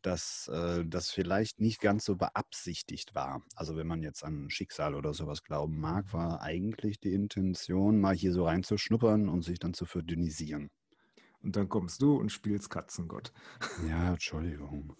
[0.05, 3.41] dass äh, das vielleicht nicht ganz so beabsichtigt war.
[3.55, 8.15] Also wenn man jetzt an Schicksal oder sowas glauben mag, war eigentlich die Intention, mal
[8.15, 10.69] hier so reinzuschnuppern und sich dann zu verdünnisieren.
[11.41, 13.31] Und dann kommst du und spielst Katzengott.
[13.87, 14.95] Ja, Entschuldigung.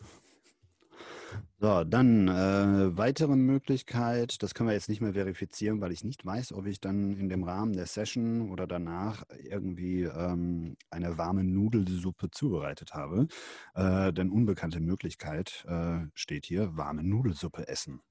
[1.60, 6.26] So, dann äh, weitere Möglichkeit, das können wir jetzt nicht mehr verifizieren, weil ich nicht
[6.26, 11.44] weiß, ob ich dann in dem Rahmen der Session oder danach irgendwie ähm, eine warme
[11.44, 13.28] Nudelsuppe zubereitet habe.
[13.74, 18.02] Äh, denn unbekannte Möglichkeit äh, steht hier, warme Nudelsuppe essen.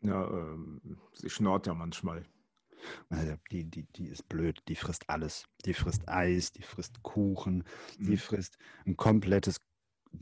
[0.00, 0.80] Ja, ähm,
[1.12, 2.24] sie schnort ja manchmal.
[3.50, 5.46] Die, die, die ist blöd, die frisst alles.
[5.64, 7.64] Die frisst Eis, die frisst Kuchen,
[7.98, 8.18] die mhm.
[8.18, 9.60] frisst ein komplettes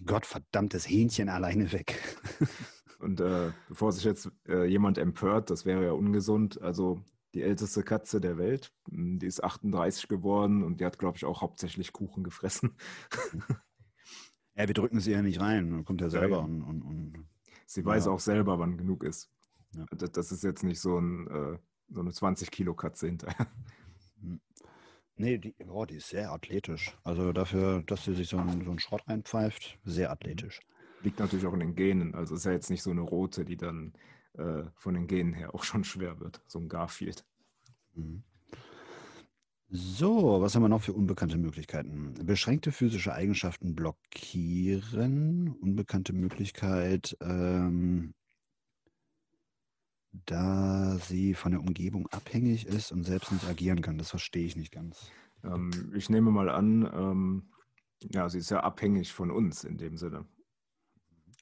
[0.05, 2.01] gottverdammtes Hähnchen alleine weg.
[2.99, 6.61] Und äh, bevor sich jetzt äh, jemand empört, das wäre ja ungesund.
[6.62, 7.03] Also
[7.35, 11.25] die älteste Katze der Welt, hm, die ist 38 geworden und die hat, glaube ich,
[11.25, 12.75] auch hauptsächlich Kuchen gefressen.
[14.57, 16.38] ja, wir drücken sie ja nicht rein, kommt ja selber.
[16.38, 17.27] Ja, Und, und, und,
[17.66, 17.87] sie ja.
[17.87, 19.31] weiß auch selber, wann genug ist.
[19.75, 19.85] Ja.
[19.90, 21.59] Das, das, ist jetzt nicht so, ein, äh,
[21.90, 23.46] so eine 20 Kilo Katze hinterher.
[25.18, 26.94] Nee, die, oh, die ist sehr athletisch.
[27.02, 30.61] Also dafür, dass sie sich so einen, so einen Schrott reinpfeift, sehr athletisch.
[31.02, 32.14] Liegt natürlich auch in den Genen.
[32.14, 33.94] Also ist ja jetzt nicht so eine rote, die dann
[34.35, 36.42] äh, von den Genen her auch schon schwer wird.
[36.46, 37.24] So ein Garfield.
[37.94, 38.22] Mhm.
[39.68, 42.14] So, was haben wir noch für unbekannte Möglichkeiten?
[42.24, 45.57] Beschränkte physische Eigenschaften blockieren.
[45.61, 48.14] Unbekannte Möglichkeit, ähm,
[50.24, 53.98] da sie von der Umgebung abhängig ist und selbst nicht agieren kann.
[53.98, 55.11] Das verstehe ich nicht ganz.
[55.44, 57.50] Ähm, ich nehme mal an, ähm,
[58.12, 60.26] ja, sie ist ja abhängig von uns in dem Sinne.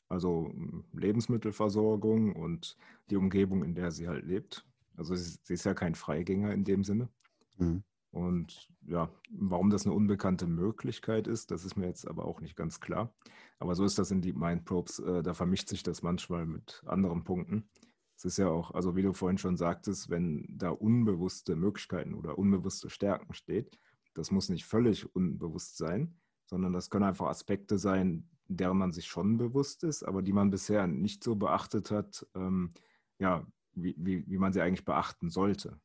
[0.08, 2.76] Also hm, Lebensmittelversorgung und
[3.10, 4.66] die Umgebung, in der sie halt lebt.
[4.96, 7.08] Also sie, sie ist ja kein Freigänger in dem Sinne.
[7.58, 7.82] Mhm.
[8.10, 12.54] Und ja, warum das eine unbekannte Möglichkeit ist, das ist mir jetzt aber auch nicht
[12.54, 13.12] ganz klar.
[13.58, 15.00] Aber so ist das in Deep Mind Probes.
[15.00, 17.68] Äh, da vermischt sich das manchmal mit anderen Punkten.
[18.16, 22.38] Es ist ja auch, also wie du vorhin schon sagtest, wenn da unbewusste Möglichkeiten oder
[22.38, 23.79] unbewusste Stärken steht,
[24.14, 26.14] das muss nicht völlig unbewusst sein,
[26.46, 30.50] sondern das können einfach Aspekte sein, deren man sich schon bewusst ist, aber die man
[30.50, 32.72] bisher nicht so beachtet hat, ähm,
[33.18, 35.81] ja, wie, wie, wie man sie eigentlich beachten sollte.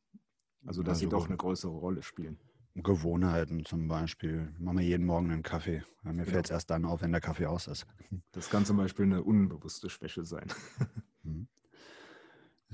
[0.66, 2.38] Also dass also, sie doch eine größere Rolle spielen.
[2.74, 4.52] Gewohnheiten zum Beispiel.
[4.54, 5.82] Ich mache mir jeden Morgen einen Kaffee.
[6.02, 6.24] Mir genau.
[6.24, 7.86] fällt es erst dann auf, wenn der Kaffee aus ist.
[8.32, 10.46] Das kann zum Beispiel eine unbewusste Schwäche sein.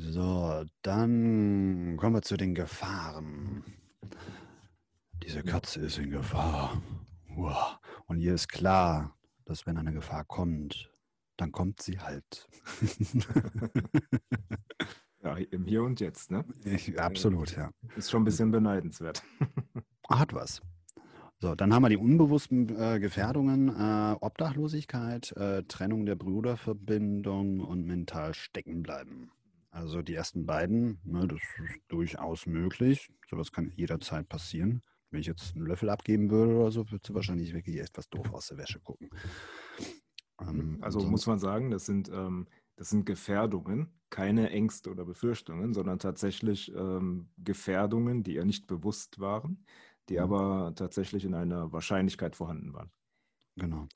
[0.09, 3.65] So, dann kommen wir zu den Gefahren.
[5.23, 6.81] Diese Katze ist in Gefahr.
[8.07, 10.93] Und hier ist klar, dass wenn eine Gefahr kommt,
[11.37, 12.49] dann kommt sie halt.
[15.25, 16.45] ja, im Hier und Jetzt, ne?
[16.65, 17.71] Ich, absolut, ja.
[17.97, 19.23] Ist schon ein bisschen beneidenswert.
[20.09, 20.63] Hat was.
[21.39, 27.85] So, dann haben wir die unbewussten äh, Gefährdungen, äh, Obdachlosigkeit, äh, Trennung der Bruderverbindung und
[27.85, 29.33] mental stecken bleiben.
[29.77, 33.11] Also die ersten beiden, ne, das ist durchaus möglich.
[33.29, 34.83] Sowas kann jederzeit passieren.
[35.11, 38.33] Wenn ich jetzt einen Löffel abgeben würde oder so, würde sie wahrscheinlich wirklich etwas doof
[38.33, 39.11] aus der Wäsche gucken.
[40.41, 45.75] Ähm, also muss man sagen, das sind, ähm, das sind Gefährdungen, keine Ängste oder Befürchtungen,
[45.75, 49.67] sondern tatsächlich ähm, Gefährdungen, die ihr nicht bewusst waren,
[50.09, 50.21] die mhm.
[50.21, 52.91] aber tatsächlich in einer Wahrscheinlichkeit vorhanden waren.
[53.57, 53.87] Genau.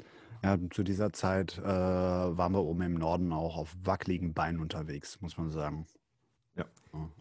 [0.42, 5.20] Ja, zu dieser Zeit äh, waren wir oben im Norden auch auf wackeligen Beinen unterwegs,
[5.20, 5.86] muss man sagen.
[6.56, 6.64] Ja.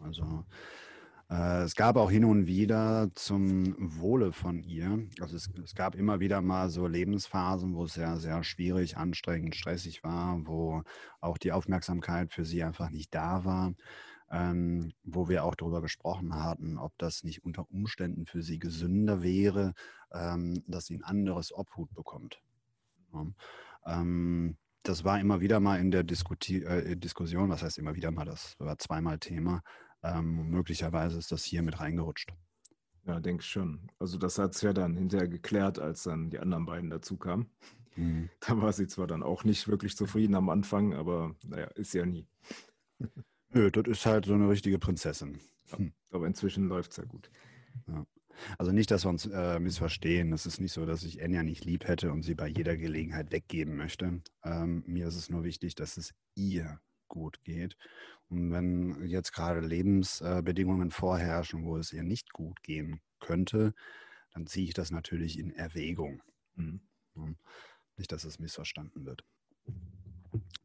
[0.02, 0.44] Also
[1.30, 5.94] äh, es gab auch hin und wieder zum Wohle von ihr, also es, es, gab
[5.94, 10.82] immer wieder mal so Lebensphasen, wo es sehr, sehr schwierig, anstrengend, stressig war, wo
[11.20, 13.74] auch die Aufmerksamkeit für sie einfach nicht da war.
[14.32, 19.22] Ähm, wo wir auch darüber gesprochen hatten, ob das nicht unter Umständen für sie gesünder
[19.22, 19.74] wäre,
[20.12, 22.40] ähm, dass sie ein anderes Obhut bekommt.
[23.86, 28.10] Ähm, das war immer wieder mal in der Diskuti äh, Diskussion, was heißt immer wieder
[28.10, 29.62] mal, das war zweimal Thema.
[30.02, 32.32] Ähm, möglicherweise ist das hier mit reingerutscht.
[33.06, 33.90] Ja, denke ich schon.
[33.98, 37.50] Also das hat es ja dann hinterher geklärt, als dann die anderen beiden dazu kamen.
[37.96, 38.30] Mhm.
[38.40, 42.06] Da war sie zwar dann auch nicht wirklich zufrieden am Anfang, aber naja, ist ja
[42.06, 42.26] nie.
[43.52, 45.40] Nö, das ist halt so eine richtige Prinzessin.
[45.70, 45.78] Ja,
[46.10, 47.30] aber inzwischen läuft es ja gut.
[47.86, 48.06] Ja.
[48.58, 50.32] Also nicht, dass wir uns äh, missverstehen.
[50.32, 53.32] Es ist nicht so, dass ich Enya nicht lieb hätte und sie bei jeder Gelegenheit
[53.32, 54.22] weggeben möchte.
[54.44, 57.76] Ähm, mir ist es nur wichtig, dass es ihr gut geht.
[58.28, 63.74] Und wenn jetzt gerade Lebensbedingungen vorherrschen, wo es ihr nicht gut gehen könnte,
[64.32, 66.22] dann ziehe ich das natürlich in Erwägung.
[66.54, 66.80] Mhm.
[67.96, 69.24] Nicht, dass es missverstanden wird.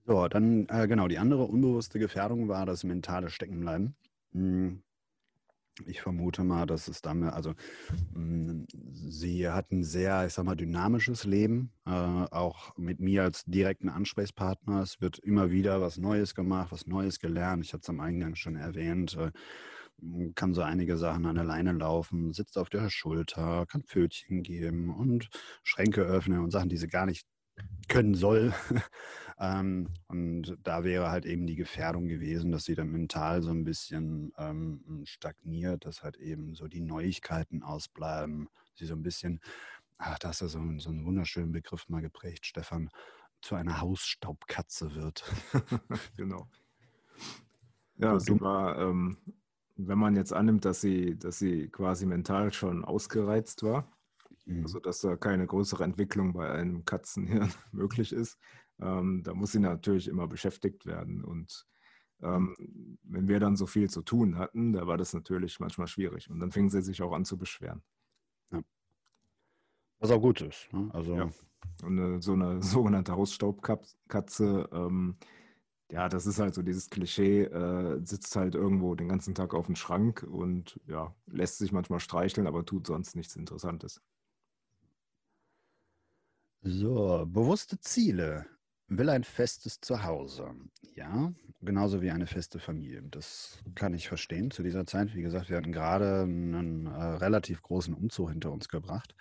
[0.05, 3.95] So, dann äh, genau, die andere unbewusste Gefährdung war das mentale Steckenbleiben.
[4.33, 4.81] Hm.
[5.85, 7.53] Ich vermute mal, dass es damit, also
[8.13, 13.43] hm, sie hat ein sehr, ich sag mal, dynamisches Leben, äh, auch mit mir als
[13.43, 14.81] direkten Ansprechpartner.
[14.81, 17.65] Es wird immer wieder was Neues gemacht, was Neues gelernt.
[17.65, 19.17] Ich hatte es am Eingang schon erwähnt.
[19.17, 19.31] Äh,
[20.35, 24.93] kann so einige Sachen an der Leine laufen, sitzt auf der Schulter, kann Pfötchen geben
[24.93, 25.29] und
[25.63, 27.25] Schränke öffnen und Sachen, die sie gar nicht
[27.87, 28.53] können soll.
[29.39, 33.63] ähm, und da wäre halt eben die Gefährdung gewesen, dass sie dann mental so ein
[33.63, 38.49] bisschen ähm, stagniert, dass halt eben so die Neuigkeiten ausbleiben.
[38.75, 39.39] Sie so ein bisschen,
[39.97, 42.89] ach, da hast du so, so einen wunderschönen Begriff mal geprägt, Stefan,
[43.41, 45.23] zu einer Hausstaubkatze wird.
[46.17, 46.47] genau.
[47.97, 49.17] Ja, sie war ähm,
[49.77, 53.91] wenn man jetzt annimmt, dass sie, dass sie quasi mental schon ausgereizt war,
[54.45, 54.63] mhm.
[54.63, 58.39] also dass da keine größere Entwicklung bei einem Katzenhirn möglich ist,
[58.79, 61.23] ähm, da muss sie natürlich immer beschäftigt werden.
[61.23, 61.65] Und
[62.21, 62.55] ähm,
[63.03, 66.29] wenn wir dann so viel zu tun hatten, da war das natürlich manchmal schwierig.
[66.29, 67.83] Und dann fing sie sich auch an zu beschweren.
[68.51, 68.61] Ja.
[69.99, 70.71] Was auch gut ist.
[70.73, 70.89] Ne?
[70.93, 71.29] Also ja.
[71.83, 75.17] Und eine, so eine sogenannte Hausstaubkatze, ähm,
[75.91, 79.67] ja, das ist halt so dieses Klischee, äh, sitzt halt irgendwo den ganzen Tag auf
[79.67, 84.01] dem Schrank und ja, lässt sich manchmal streicheln, aber tut sonst nichts Interessantes.
[86.67, 88.47] So, bewusste Ziele.
[88.87, 90.49] Will ein festes Zuhause.
[90.95, 93.03] Ja, genauso wie eine feste Familie.
[93.03, 95.13] Das kann ich verstehen zu dieser Zeit.
[95.13, 99.15] Wie gesagt, wir hatten gerade einen äh, relativ großen Umzug hinter uns gebracht.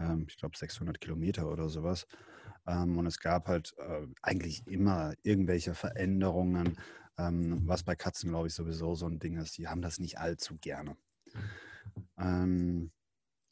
[0.00, 2.08] Ähm, ich glaube 600 Kilometer oder sowas.
[2.66, 6.78] Ähm, und es gab halt äh, eigentlich immer irgendwelche Veränderungen,
[7.16, 9.56] ähm, was bei Katzen, glaube ich, sowieso so ein Ding ist.
[9.56, 10.96] Die haben das nicht allzu gerne.
[12.18, 12.90] Ähm,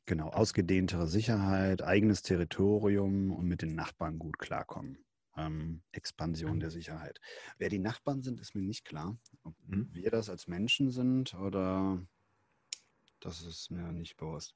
[0.06, 4.98] genau, ausgedehntere Sicherheit, eigenes Territorium und mit den Nachbarn gut klarkommen.
[5.36, 7.20] Ähm, Expansion der Sicherheit.
[7.58, 9.18] Wer die Nachbarn sind, ist mir nicht klar.
[9.42, 9.90] Ob mhm.
[9.92, 12.00] wir das als Menschen sind oder
[13.20, 14.54] das ist mir nicht bewusst.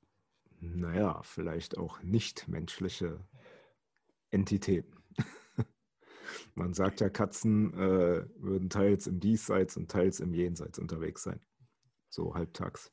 [0.61, 3.25] Naja, vielleicht auch nicht menschliche
[4.31, 4.95] Entitäten.
[6.55, 11.41] Man sagt ja, Katzen äh, würden teils im Diesseits und teils im Jenseits unterwegs sein.
[12.09, 12.93] So halbtags.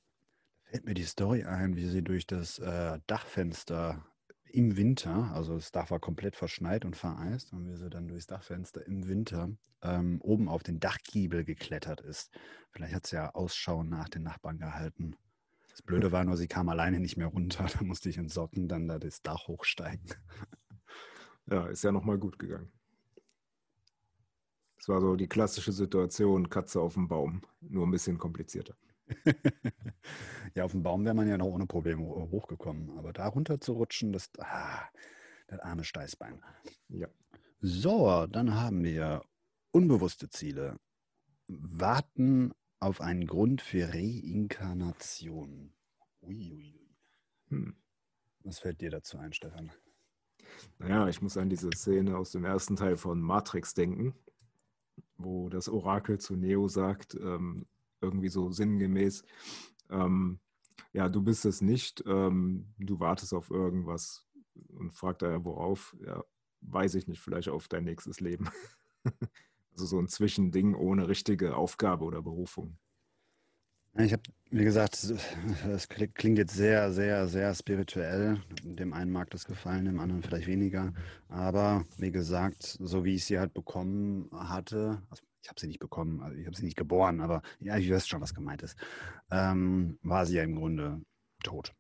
[0.70, 4.06] Fällt mir die Story ein, wie sie durch das äh, Dachfenster
[4.44, 8.28] im Winter, also das Dach war komplett verschneit und vereist, und wie sie dann durchs
[8.28, 9.50] Dachfenster im Winter
[9.82, 12.32] ähm, oben auf den Dachgiebel geklettert ist.
[12.72, 15.16] Vielleicht hat sie ja Ausschau nach den Nachbarn gehalten.
[15.70, 17.66] Das Blöde war nur, sie kam alleine nicht mehr runter.
[17.80, 20.06] Da musste ich in Socken dann da das Dach hochsteigen.
[21.50, 22.74] Ja, ist ja nochmal gut gegangen.
[24.78, 28.76] Es war so die klassische Situation, Katze auf dem Baum, nur ein bisschen komplizierter.
[30.56, 33.74] ja, auf dem Baum wäre man ja noch ohne Probleme hochgekommen, aber da runter zu
[33.74, 34.88] rutschen, das, ah,
[35.48, 36.42] das arme Steißbein.
[36.90, 37.08] Ja.
[37.60, 39.24] So, dann haben wir
[39.72, 40.80] unbewusste Ziele.
[41.48, 45.74] Warten auf einen Grund für Reinkarnation.
[46.22, 46.88] Uiuiui.
[47.48, 47.76] Hm.
[48.44, 49.72] Was fällt dir dazu ein, Stefan?
[50.78, 54.14] Naja, ich muss an diese Szene aus dem ersten Teil von Matrix denken,
[55.18, 57.66] wo das Orakel zu Neo sagt, ähm,
[58.02, 59.24] irgendwie so sinngemäß,
[59.90, 60.40] ähm,
[60.94, 64.26] ja, du bist es nicht, ähm, du wartest auf irgendwas
[64.70, 65.96] und fragt er, worauf?
[66.06, 66.24] Ja,
[66.62, 68.50] weiß ich nicht, vielleicht auf dein nächstes Leben.
[69.72, 72.78] also so ein Zwischending ohne richtige Aufgabe oder Berufung.
[74.00, 75.12] Ich habe, wie gesagt,
[75.68, 78.40] das klingt jetzt sehr, sehr, sehr spirituell.
[78.64, 80.94] Dem einen mag das gefallen, dem anderen vielleicht weniger.
[81.30, 85.80] Aber wie gesagt, so wie ich sie halt bekommen hatte, also ich habe sie nicht
[85.80, 88.76] bekommen, also ich habe sie nicht geboren, aber ja, ich weiß schon, was gemeint ist,
[89.32, 91.02] ähm, war sie ja im Grunde
[91.42, 91.74] tot.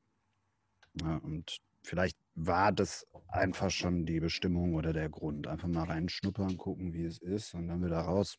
[1.01, 5.47] Ja, und vielleicht war das einfach schon die Bestimmung oder der Grund.
[5.47, 8.37] Einfach mal reinschnuppern, gucken, wie es ist und dann wieder raus.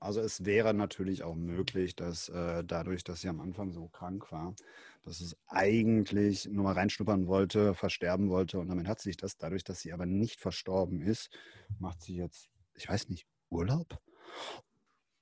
[0.00, 4.32] Also es wäre natürlich auch möglich, dass äh, dadurch, dass sie am Anfang so krank
[4.32, 4.54] war,
[5.02, 9.62] dass es eigentlich nur mal reinschnuppern wollte, versterben wollte und damit hat sich das, dadurch,
[9.62, 11.28] dass sie aber nicht verstorben ist,
[11.78, 14.00] macht sie jetzt, ich weiß nicht, Urlaub?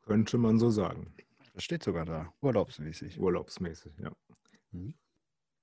[0.08, 1.12] Könnte man so sagen.
[1.52, 3.20] Das steht sogar da, urlaubsmäßig.
[3.20, 4.10] Urlaubsmäßig, ja.
[4.70, 4.94] Mhm.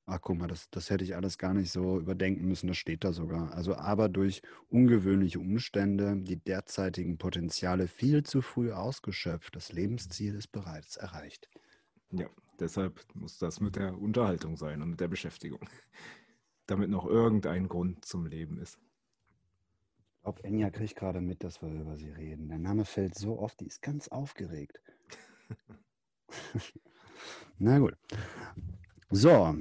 [0.05, 3.03] Ach, guck mal, das, das hätte ich alles gar nicht so überdenken müssen, das steht
[3.03, 3.51] da sogar.
[3.55, 9.55] Also aber durch ungewöhnliche Umstände, die derzeitigen Potenziale viel zu früh ausgeschöpft.
[9.55, 11.49] Das Lebensziel ist bereits erreicht.
[12.11, 12.27] Ja,
[12.59, 15.67] deshalb muss das mit der Unterhaltung sein und mit der Beschäftigung.
[16.67, 18.77] Damit noch irgendein Grund zum Leben ist.
[20.25, 22.49] Glaube, Enya kriegt gerade mit, dass wir über sie reden.
[22.49, 24.81] Der Name fällt so oft, die ist ganz aufgeregt.
[27.59, 27.95] Na gut.
[29.11, 29.55] So,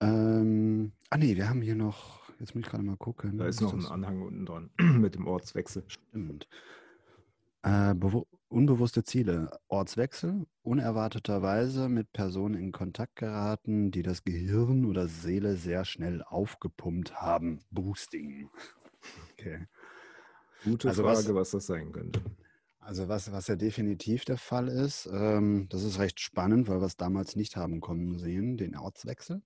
[0.00, 3.38] ähm, ah nee, wir haben hier noch jetzt muss ich gerade mal gucken.
[3.38, 5.82] Da ist noch ein Anhang unten dran mit dem Ortswechsel.
[5.88, 6.46] Stimmt.
[7.62, 7.92] Äh,
[8.46, 9.50] unbewusste Ziele.
[9.66, 17.16] Ortswechsel, unerwarteterweise mit Personen in Kontakt geraten, die das Gehirn oder Seele sehr schnell aufgepumpt
[17.16, 17.58] haben.
[17.72, 18.48] Boosting.
[19.32, 19.66] Okay.
[20.64, 22.20] Gute also Frage, was, was, das sein könnte.
[22.80, 26.86] Also was, was ja definitiv der Fall ist, ähm, das ist recht spannend, weil wir
[26.86, 29.42] es damals nicht haben kommen sehen, den Ortswechsel,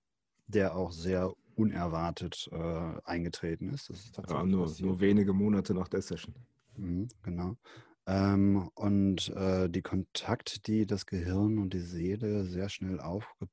[0.47, 3.89] der auch sehr unerwartet äh, eingetreten ist.
[3.89, 6.33] Das ist ja, nur, nur wenige Monate nach der Session.
[6.77, 7.57] Mhm, genau.
[8.05, 13.47] Ähm, und äh, die Kontakt, die das Gehirn und die Seele sehr schnell aufge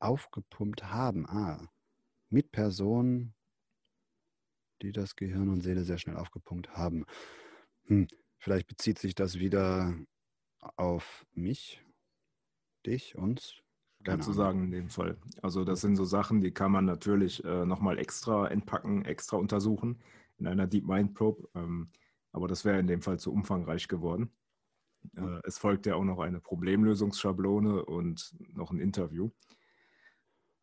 [0.00, 1.26] aufgepumpt haben.
[1.26, 1.70] Ah,
[2.28, 3.34] mit Personen,
[4.82, 7.04] die das Gehirn und Seele sehr schnell aufgepumpt haben.
[7.86, 8.08] Hm,
[8.38, 9.94] vielleicht bezieht sich das wieder
[10.76, 11.82] auf mich,
[12.86, 13.60] dich, uns.
[14.04, 15.16] Keine zu sagen in dem Fall.
[15.40, 19.98] Also das sind so Sachen, die kann man natürlich äh, nochmal extra entpacken, extra untersuchen
[20.36, 21.48] in einer Deep Mind Probe.
[21.54, 21.90] Ähm,
[22.30, 24.30] aber das wäre in dem Fall zu umfangreich geworden.
[25.16, 29.30] Äh, es folgt ja auch noch eine Problemlösungsschablone und noch ein Interview.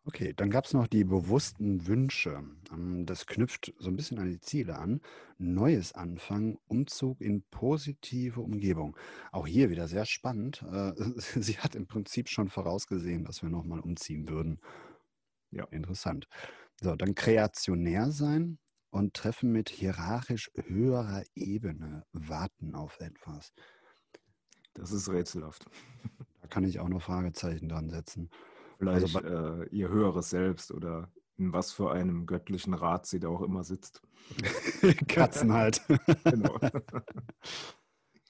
[0.04, 2.44] Okay, dann gab es noch die bewussten Wünsche.
[2.72, 5.00] Ähm, das knüpft so ein bisschen an die Ziele an.
[5.38, 8.98] Neues Anfangen, Umzug in positive Umgebung.
[9.32, 10.64] Auch hier wieder sehr spannend.
[10.72, 10.94] Äh,
[11.40, 14.60] sie hat im Prinzip schon vorausgesehen, dass wir nochmal umziehen würden.
[15.52, 15.66] Ja.
[15.66, 16.28] Interessant.
[16.82, 18.58] So, dann kreationär sein
[18.90, 23.54] und Treffen mit hierarchisch höherer Ebene warten auf etwas.
[24.74, 25.66] Das ist rätselhaft.
[26.42, 28.32] Da kann ich auch noch Fragezeichen dran setzen.
[28.82, 33.30] Vielleicht also äh, ihr höheres Selbst oder in was für einem göttlichen Rat sie da
[33.30, 34.02] auch immer sitzt.
[35.08, 35.82] Katzen halt.
[36.24, 36.58] genau.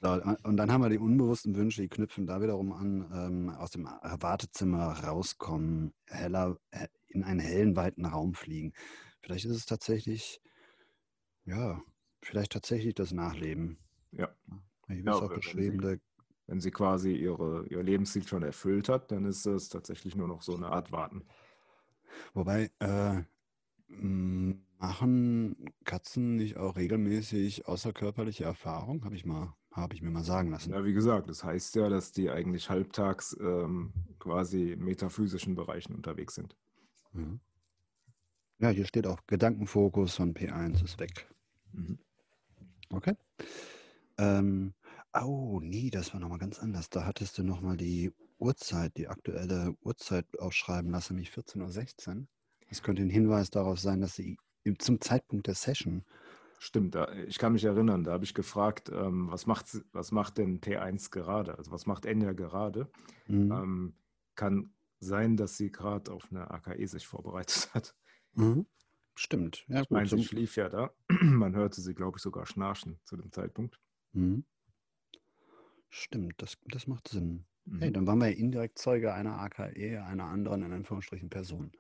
[0.02, 3.72] So, und dann haben wir die unbewussten Wünsche, die knüpfen da wiederum an, ähm, aus
[3.72, 6.58] dem Wartezimmer rauskommen, heller,
[7.08, 8.74] in einen hellen, weiten Raum fliegen.
[9.22, 10.42] Vielleicht ist es tatsächlich
[11.46, 11.82] ja,
[12.22, 13.78] vielleicht tatsächlich das Nachleben.
[14.12, 14.34] Ja.
[14.88, 16.00] Ich ja, auch geschrieben, sie,
[16.52, 20.42] wenn sie quasi ihre, ihr Lebensziel schon erfüllt hat, dann ist es tatsächlich nur noch
[20.42, 21.24] so eine Art Warten.
[22.34, 23.22] Wobei, äh,
[23.88, 29.06] machen Katzen nicht auch regelmäßig außerkörperliche Erfahrungen?
[29.06, 30.74] Habe ich mal, habe ich mir mal sagen lassen.
[30.74, 35.96] Ja, wie gesagt, das heißt ja, dass die eigentlich halbtags ähm, quasi in metaphysischen Bereichen
[35.96, 36.58] unterwegs sind.
[37.14, 37.40] Mhm.
[38.60, 41.34] Ja, hier steht auch Gedankenfokus von P1 ist weg.
[41.72, 41.98] Mhm.
[42.90, 43.16] Okay.
[44.18, 44.74] Ähm,
[45.13, 46.89] oh, nee, das war nochmal ganz anders.
[46.89, 52.28] Da hattest du nochmal die Uhrzeit, die aktuelle Uhrzeit aufschreiben lassen, nämlich 14.16 Uhr.
[52.69, 54.38] Das könnte ein Hinweis darauf sein, dass sie
[54.80, 56.06] zum Zeitpunkt der Session.
[56.60, 56.95] Stimmt,
[57.28, 61.10] ich kann mich erinnern, da habe ich gefragt, ähm, was, macht, was macht denn P1
[61.10, 61.58] gerade?
[61.58, 62.89] Also was macht Enya gerade?
[63.28, 63.52] Mhm.
[63.52, 63.95] Ähm,
[64.36, 67.95] kann sein, dass sie gerade auf eine AKE sich vorbereitet hat.
[68.34, 68.67] Mhm.
[69.15, 69.65] Stimmt.
[69.67, 70.91] Ja, ich meine, sie schlief ja da.
[71.21, 73.80] Man hörte sie, glaube ich, sogar schnarchen zu dem Zeitpunkt.
[74.13, 74.45] Mhm.
[75.93, 77.45] Stimmt, das, das macht Sinn.
[77.65, 77.80] Mhm.
[77.80, 81.71] Hey, dann waren wir ja indirekt Zeuge einer AKE, einer anderen, in Anführungsstrichen, Person.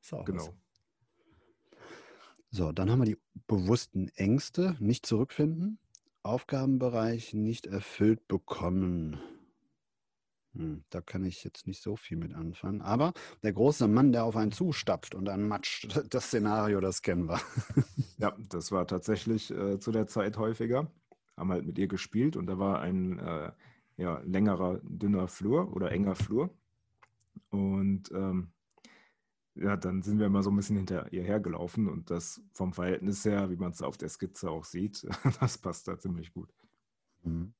[0.00, 0.48] So, genau.
[0.48, 0.52] Was.
[2.50, 5.78] So, dann haben wir die bewussten Ängste, nicht zurückfinden.
[6.24, 9.20] Aufgabenbereich nicht erfüllt bekommen.
[10.54, 12.80] Hm, da kann ich jetzt nicht so viel mit anfangen.
[12.80, 13.12] Aber
[13.42, 17.40] der große Mann, der auf einen zustapft und dann matscht, das Szenario, das kennen wir.
[18.18, 20.90] Ja, das war tatsächlich äh, zu der Zeit häufiger.
[21.36, 23.52] Haben halt mit ihr gespielt und da war ein äh,
[23.96, 26.50] ja, längerer, dünner Flur oder enger Flur.
[27.50, 28.52] Und ähm,
[29.54, 33.24] ja, dann sind wir immer so ein bisschen hinter ihr hergelaufen und das vom Verhältnis
[33.24, 35.06] her, wie man es auf der Skizze auch sieht,
[35.40, 36.52] das passt da ziemlich gut.
[37.22, 37.54] Mhm.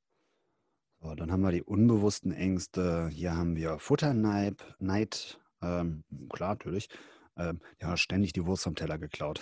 [1.01, 3.09] So, dann haben wir die unbewussten Ängste.
[3.09, 6.89] Hier haben wir Futterneid, Neid, ähm, klar, natürlich.
[7.37, 9.41] Ähm, ja, ständig die Wurst vom Teller geklaut.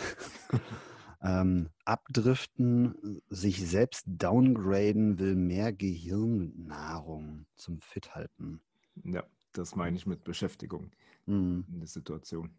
[1.22, 8.60] ähm, abdriften, sich selbst downgraden, will mehr Gehirnnahrung zum Fit halten.
[9.04, 10.90] Ja, das meine ich mit Beschäftigung
[11.26, 11.64] mhm.
[11.68, 12.50] in der Situation.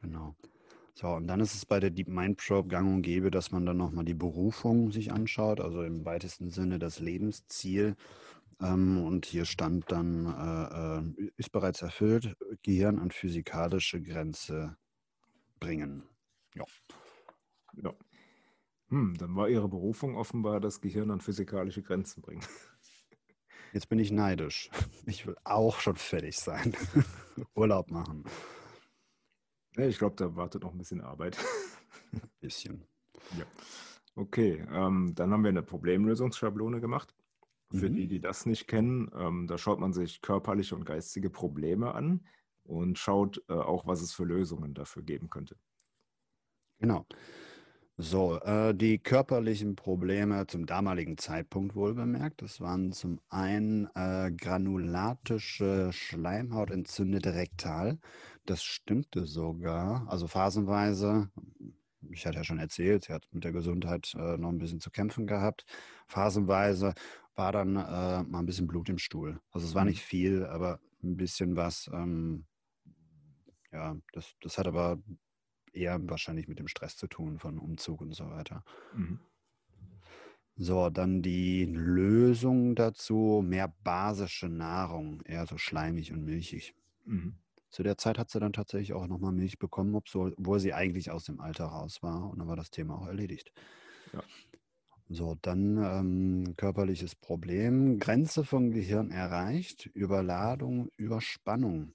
[0.00, 0.34] Genau.
[0.94, 3.64] So, und dann ist es bei der Deep Mind Probe gang und gäbe, dass man
[3.64, 7.96] dann nochmal die Berufung sich anschaut, also im weitesten Sinne das Lebensziel.
[8.60, 14.76] Ähm, und hier stand dann, äh, äh, ist bereits erfüllt, Gehirn an physikalische Grenze
[15.60, 16.02] bringen.
[16.54, 16.64] Ja.
[17.74, 17.94] Ja.
[18.88, 22.42] Hm, dann war Ihre Berufung offenbar das Gehirn an physikalische Grenzen bringen.
[23.72, 24.68] Jetzt bin ich neidisch.
[25.06, 26.74] Ich will auch schon fertig sein.
[27.54, 28.24] Urlaub machen.
[29.76, 31.38] Ich glaube, da wartet noch ein bisschen Arbeit.
[32.12, 32.84] Ein bisschen.
[33.38, 33.44] Ja.
[34.16, 37.14] Okay, ähm, dann haben wir eine Problemlösungsschablone gemacht.
[37.70, 37.94] Für mhm.
[37.94, 42.26] die, die das nicht kennen, ähm, da schaut man sich körperliche und geistige Probleme an
[42.64, 45.56] und schaut äh, auch, was es für Lösungen dafür geben könnte.
[46.78, 47.06] Genau.
[48.02, 52.40] So, äh, die körperlichen Probleme zum damaligen Zeitpunkt wohl bemerkt.
[52.40, 57.98] Das waren zum einen äh, granulatische Schleimhaut entzündete rektal.
[58.46, 60.06] Das stimmte sogar.
[60.08, 61.30] Also phasenweise,
[62.10, 64.90] ich hatte ja schon erzählt, sie hat mit der Gesundheit äh, noch ein bisschen zu
[64.90, 65.66] kämpfen gehabt.
[66.06, 66.94] Phasenweise
[67.34, 69.40] war dann äh, mal ein bisschen Blut im Stuhl.
[69.50, 69.90] Also es war Mhm.
[69.90, 71.90] nicht viel, aber ein bisschen was.
[71.92, 72.46] Ähm,
[73.72, 74.98] ja, das, das hat aber
[75.72, 78.64] eher wahrscheinlich mit dem Stress zu tun von Umzug und so weiter.
[78.94, 79.20] Mhm.
[80.56, 86.74] So, dann die Lösung dazu, mehr basische Nahrung, eher so schleimig und milchig.
[87.06, 87.36] Mhm.
[87.70, 91.24] Zu der Zeit hat sie dann tatsächlich auch nochmal Milch bekommen, obwohl sie eigentlich aus
[91.24, 92.28] dem Alter raus war.
[92.28, 93.52] Und dann war das Thema auch erledigt.
[94.12, 94.22] Ja.
[95.08, 97.98] So, dann ähm, körperliches Problem.
[97.98, 99.86] Grenze vom Gehirn erreicht.
[99.86, 101.94] Überladung, Überspannung.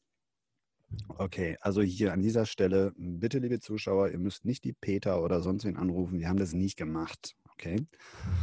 [1.18, 5.41] Okay, also hier an dieser Stelle, bitte, liebe Zuschauer, ihr müsst nicht die Peter oder
[5.41, 6.20] sonst wen anrufen.
[6.20, 7.36] Wir haben das nicht gemacht.
[7.58, 7.86] Okay.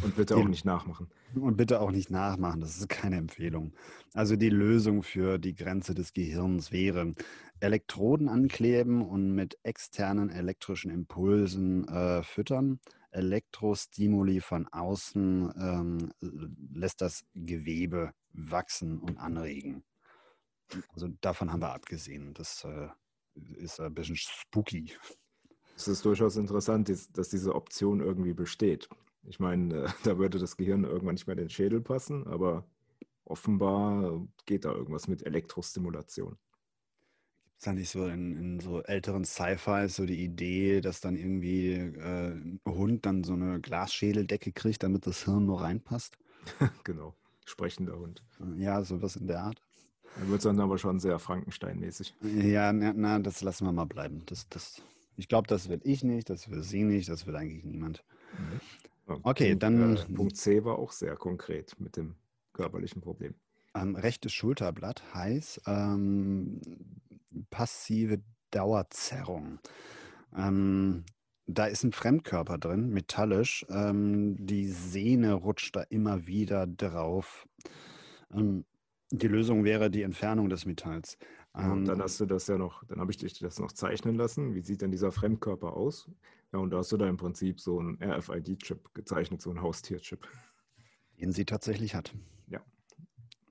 [0.02, 1.08] Und bitte auch nicht nachmachen.
[1.34, 3.74] Und bitte auch nicht nachmachen, das ist keine Empfehlung.
[4.14, 7.14] Also die Lösung für die Grenze des Gehirns wäre
[7.60, 12.80] Elektroden ankleben und mit externen elektrischen Impulsen äh, füttern.
[13.10, 16.12] Elektrostimuli von außen ähm,
[16.72, 19.84] lässt das Gewebe wachsen und anregen.
[20.92, 22.34] Also davon haben wir abgesehen.
[22.34, 22.88] Das äh,
[23.56, 24.92] ist ein bisschen spooky.
[25.76, 28.88] Es ist durchaus interessant, dass diese Option irgendwie besteht.
[29.24, 32.66] Ich meine, äh, da würde das Gehirn irgendwann nicht mehr in den Schädel passen, aber
[33.24, 36.36] offenbar geht da irgendwas mit Elektrostimulation.
[37.56, 41.74] Ist da nicht so in, in so älteren Sci-Fi so die Idee, dass dann irgendwie
[41.74, 46.18] äh, ein Hund dann so eine Glasschädeldecke kriegt, damit das Hirn nur reinpasst?
[46.82, 47.14] Genau,
[47.44, 48.24] sprechender Hund.
[48.56, 49.62] Ja, sowas in der Art.
[50.16, 52.14] Da wird dann aber schon sehr Frankenstein-mäßig.
[52.22, 54.22] Ja, na, na, das lassen wir mal bleiben.
[54.26, 54.82] Das, das,
[55.16, 58.04] ich glaube, das will ich nicht, das will sie nicht, das will eigentlich niemand.
[59.08, 62.14] Ja, Okay, Punkt, dann- Äh, Punkt C war auch sehr konkret mit dem
[62.52, 63.34] körperlichen Problem.
[63.74, 66.60] Ähm, rechtes Schulterblatt heißt ähm,
[67.50, 69.58] passive Dauerzerrung.
[70.36, 71.04] Ähm,
[71.46, 73.66] da ist ein Fremdkörper drin, metallisch.
[73.70, 77.46] Ähm, die Sehne rutscht da immer wieder drauf.
[78.32, 78.64] Ähm,
[79.12, 81.18] die Lösung wäre die Entfernung des Metalls.
[81.54, 83.72] Ja, und Ähm, dann hast du das ja noch, dann habe ich dich das noch
[83.72, 84.54] zeichnen lassen.
[84.54, 86.10] Wie sieht denn dieser Fremdkörper aus?
[86.52, 90.26] Ja, und da hast du da im Prinzip so einen RFID-Chip gezeichnet, so einen Haustierchip.
[91.20, 92.14] den sie tatsächlich hat.
[92.48, 92.60] Ja.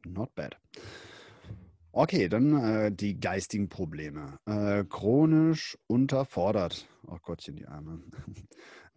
[0.05, 0.57] Not bad.
[1.93, 4.39] Okay, dann äh, die geistigen Probleme.
[4.45, 6.88] Äh, chronisch unterfordert.
[7.07, 8.01] Oh Gottchen, die Arme.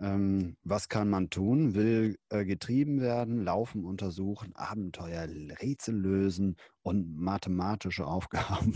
[0.00, 1.74] Ähm, was kann man tun?
[1.74, 5.28] Will äh, getrieben werden, laufen, untersuchen, Abenteuer,
[5.60, 8.74] Rätsel lösen und mathematische Aufgaben.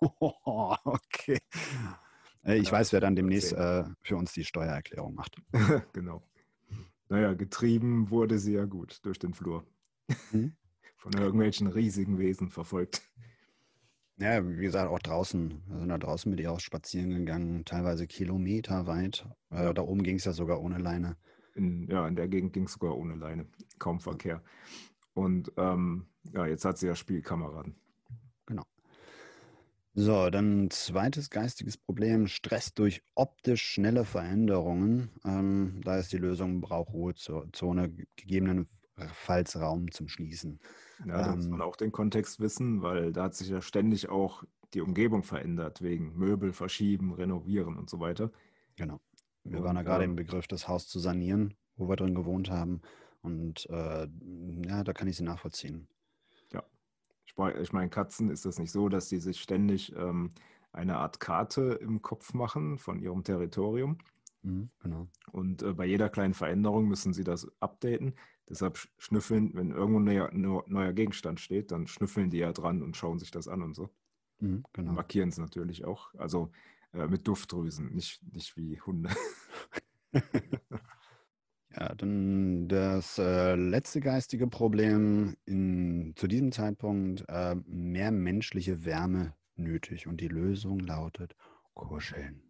[0.00, 1.38] okay.
[2.44, 5.36] Äh, ich Ja, weiß, wer dann demnächst äh, für uns die Steuererklärung macht.
[5.92, 6.22] genau.
[7.08, 9.66] Naja, getrieben wurde sie ja gut durch den Flur.
[10.32, 10.56] Mhm.
[10.96, 13.02] Von irgendwelchen riesigen Wesen verfolgt.
[14.20, 15.62] Ja, wie gesagt, auch draußen.
[15.66, 19.26] Wir sind da draußen mit ihr auch spazieren gegangen, teilweise Kilometer weit.
[19.50, 19.72] Äh.
[19.72, 21.16] Da oben ging es ja sogar ohne Leine.
[21.54, 23.46] In, ja, in der Gegend ging es sogar ohne Leine.
[23.78, 24.42] Kaum Verkehr.
[25.14, 27.76] Und ähm, ja, jetzt hat sie ja Spielkameraden.
[29.92, 35.10] So, dann zweites geistiges Problem, Stress durch optisch schnelle Veränderungen.
[35.24, 40.60] Ähm, da ist die Lösung, braucht Ruhezone, gegebenenfalls Raum zum Schließen.
[41.06, 44.44] Ja, da muss man auch den Kontext wissen, weil da hat sich ja ständig auch
[44.74, 48.30] die Umgebung verändert, wegen Möbel verschieben, renovieren und so weiter.
[48.76, 49.00] Genau.
[49.44, 52.14] Wir Und, waren da gerade ähm, im Begriff, das Haus zu sanieren, wo wir drin
[52.14, 52.82] gewohnt haben.
[53.22, 54.08] Und äh,
[54.66, 55.88] ja, da kann ich sie nachvollziehen.
[57.40, 60.32] Mei- ich meine, Katzen ist das nicht so, dass die sich ständig ähm,
[60.72, 63.96] eine Art Karte im Kopf machen von ihrem Territorium.
[64.42, 65.08] Mhm, genau.
[65.32, 68.14] Und äh, bei jeder kleinen Veränderung müssen sie das updaten.
[68.48, 72.52] Deshalb sch- schnüffeln, wenn irgendwo ein neuer, neu- neuer Gegenstand steht, dann schnüffeln die ja
[72.52, 73.90] dran und schauen sich das an und so.
[74.40, 74.92] Mhm, genau.
[74.92, 76.14] Markieren es natürlich auch.
[76.14, 76.50] Also
[76.92, 79.10] äh, mit Duftdrüsen, nicht, nicht wie Hunde.
[81.76, 89.34] Ja, dann das äh, letzte geistige Problem in, zu diesem Zeitpunkt äh, mehr menschliche Wärme
[89.54, 91.36] nötig und die Lösung lautet
[91.74, 92.42] kuscheln.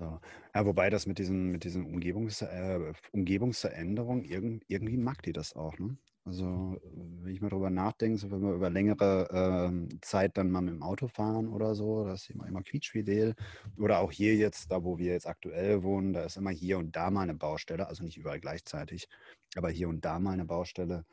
[0.00, 0.18] So.
[0.54, 5.54] Ja, wobei das mit diesen, mit diesen Umgebungs, äh, Umgebungsveränderungen, irgend, irgendwie mag die das
[5.54, 5.78] auch.
[5.78, 5.98] Ne?
[6.24, 10.62] Also, wenn ich mal drüber nachdenke, so wenn wir über längere ähm, Zeit dann mal
[10.62, 13.34] mit dem Auto fahren oder so, das ist immer, immer quietschfidel.
[13.76, 16.96] Oder auch hier jetzt, da wo wir jetzt aktuell wohnen, da ist immer hier und
[16.96, 19.06] da mal eine Baustelle, also nicht überall gleichzeitig,
[19.54, 21.04] aber hier und da mal eine Baustelle.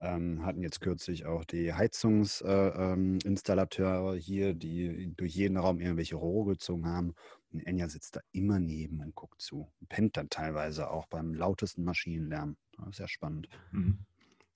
[0.00, 6.16] Ähm, hatten jetzt kürzlich auch die Heizungsinstallateure äh, ähm, hier, die durch jeden Raum irgendwelche
[6.16, 7.14] Rohre gezogen haben.
[7.60, 9.72] Enya sitzt da immer neben und guckt zu.
[9.88, 12.56] Pennt dann teilweise auch beim lautesten Maschinenlärm.
[12.76, 13.48] Das ist ja spannend.
[13.70, 13.98] Mhm.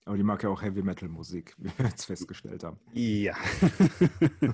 [0.04, 2.78] Aber die mag ja auch Heavy Metal Musik, wie wir jetzt festgestellt haben.
[2.92, 3.36] Ja.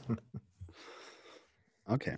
[1.84, 2.16] okay.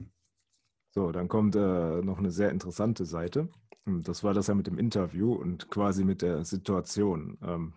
[0.91, 3.49] So, dann kommt äh, noch eine sehr interessante Seite.
[3.85, 7.37] Das war das ja mit dem Interview und quasi mit der Situation.
[7.43, 7.75] Ähm,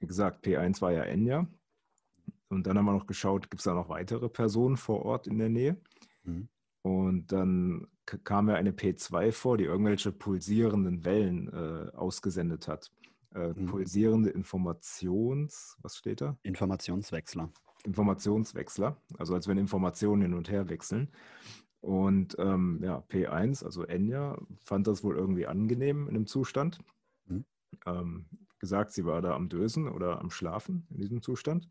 [0.00, 1.46] wie gesagt, P1 war ja Enya.
[2.48, 5.38] Und dann haben wir noch geschaut, gibt es da noch weitere Personen vor Ort in
[5.38, 5.76] der Nähe?
[6.24, 6.48] Mhm.
[6.88, 7.86] Und dann
[8.24, 12.90] kam ja eine P2 vor, die irgendwelche pulsierenden Wellen äh, ausgesendet hat.
[13.34, 13.66] Äh, mhm.
[13.66, 16.38] Pulsierende Informations, was steht da?
[16.44, 17.52] Informationswechsler.
[17.84, 21.10] Informationswechsler, also als wenn Informationen hin und her wechseln.
[21.80, 26.78] Und ähm, ja, P1, also Enya, fand das wohl irgendwie angenehm in dem Zustand.
[27.26, 27.44] Mhm.
[27.84, 28.26] Ähm,
[28.58, 31.68] gesagt, sie war da am Dösen oder am Schlafen in diesem Zustand.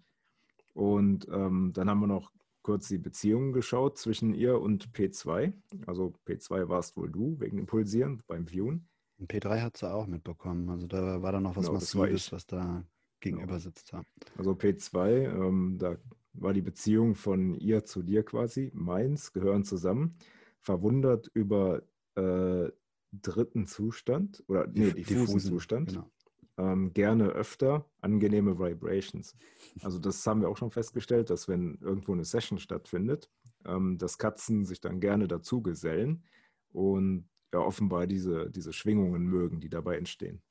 [0.76, 2.32] Und ähm, dann haben wir noch
[2.68, 5.54] kurz die Beziehungen geschaut zwischen ihr und P2.
[5.86, 8.90] Also P2 warst wohl du wegen dem Pulsieren beim Viewen.
[9.18, 10.70] Und P3 hat sie auch mitbekommen.
[10.70, 12.84] Also da war da noch was genau, Massives, was da
[13.22, 13.60] gegenüber genau.
[13.60, 13.94] sitzt.
[14.38, 15.96] Also P2, ähm, da
[16.34, 20.18] war die Beziehung von ihr zu dir quasi, meins, gehören zusammen,
[20.60, 21.84] verwundert über
[22.16, 22.70] äh,
[23.14, 25.90] dritten Zustand oder nee, diffusen, diffusen Zustand.
[25.92, 26.12] Genau.
[26.58, 29.36] Ähm, gerne öfter angenehme Vibrations.
[29.82, 33.30] Also das haben wir auch schon festgestellt, dass wenn irgendwo eine Session stattfindet,
[33.66, 36.24] ähm, dass Katzen sich dann gerne dazu gesellen
[36.72, 40.42] und ja offenbar diese, diese Schwingungen mögen, die dabei entstehen.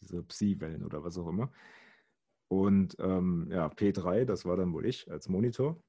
[0.00, 1.52] Diese Psi-Wellen oder was auch immer.
[2.48, 5.82] Und ähm, ja, P3, das war dann wohl ich als Monitor.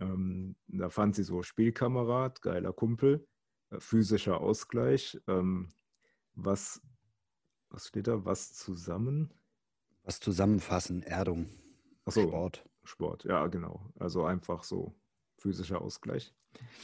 [0.00, 3.26] Ähm, da fand sie so Spielkamerad, geiler Kumpel,
[3.70, 5.20] äh, physischer Ausgleich.
[5.26, 5.68] Ähm,
[6.34, 6.80] was,
[7.74, 8.24] was steht da?
[8.24, 9.30] Was zusammen?
[10.04, 11.48] Was zusammenfassen, Erdung.
[12.04, 12.64] Achso, Sport.
[12.84, 13.90] Sport, ja, genau.
[13.98, 14.94] Also einfach so
[15.38, 16.34] physischer Ausgleich.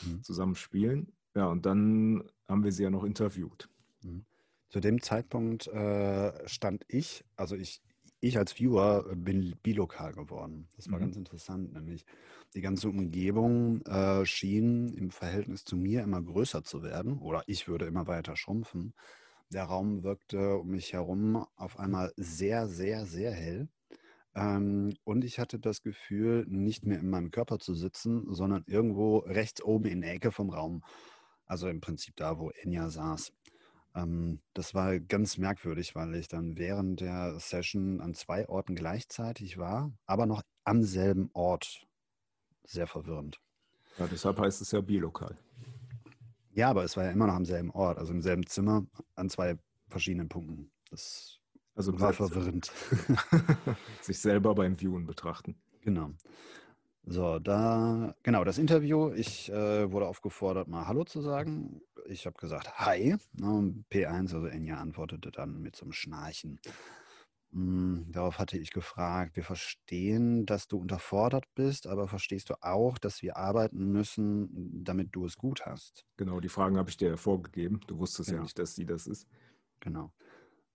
[0.05, 0.22] Mhm.
[0.22, 1.12] Zusammen spielen.
[1.34, 3.68] Ja, und dann haben wir sie ja noch interviewt.
[4.03, 4.24] Mhm.
[4.68, 7.82] Zu dem Zeitpunkt äh, stand ich, also ich,
[8.20, 10.68] ich als Viewer bin bilokal geworden.
[10.76, 11.03] Das war mhm.
[11.03, 12.05] ganz interessant, nämlich
[12.55, 17.68] die ganze Umgebung äh, schien im Verhältnis zu mir immer größer zu werden oder ich
[17.68, 18.95] würde immer weiter schrumpfen.
[19.53, 23.68] Der Raum wirkte um mich herum auf einmal sehr, sehr, sehr hell.
[24.34, 29.18] Ähm, und ich hatte das Gefühl, nicht mehr in meinem Körper zu sitzen, sondern irgendwo
[29.18, 30.84] rechts oben in der Ecke vom Raum.
[31.46, 33.32] Also im Prinzip da, wo Enya saß.
[33.96, 39.59] Ähm, das war ganz merkwürdig, weil ich dann während der Session an zwei Orten gleichzeitig
[39.59, 41.86] war, aber noch am selben Ort.
[42.64, 43.40] Sehr verwirrend.
[43.98, 45.36] Ja, deshalb heißt es ja bilokal.
[46.53, 49.30] Ja, aber es war ja immer noch am selben Ort, also im selben Zimmer an
[49.30, 49.57] zwei
[49.88, 50.70] verschiedenen Punkten.
[50.90, 51.38] Das
[51.74, 52.70] also war verwirrend.
[54.03, 55.57] Sich selber beim Viewen betrachten.
[55.82, 56.11] Genau.
[57.05, 59.12] So, da, genau, das Interview.
[59.12, 61.80] Ich äh, wurde aufgefordert, mal Hallo zu sagen.
[62.07, 63.16] Ich habe gesagt, Hi.
[63.40, 66.61] Und P1, also Enya, antwortete dann mit so einem Schnarchen.
[67.53, 72.96] Hm, darauf hatte ich gefragt, wir verstehen, dass du unterfordert bist, aber verstehst du auch,
[72.98, 76.07] dass wir arbeiten müssen, damit du es gut hast?
[76.16, 77.80] Genau, die Fragen habe ich dir ja vorgegeben.
[77.88, 78.40] Du wusstest genau.
[78.40, 79.26] ja nicht, dass sie das ist.
[79.80, 80.12] Genau.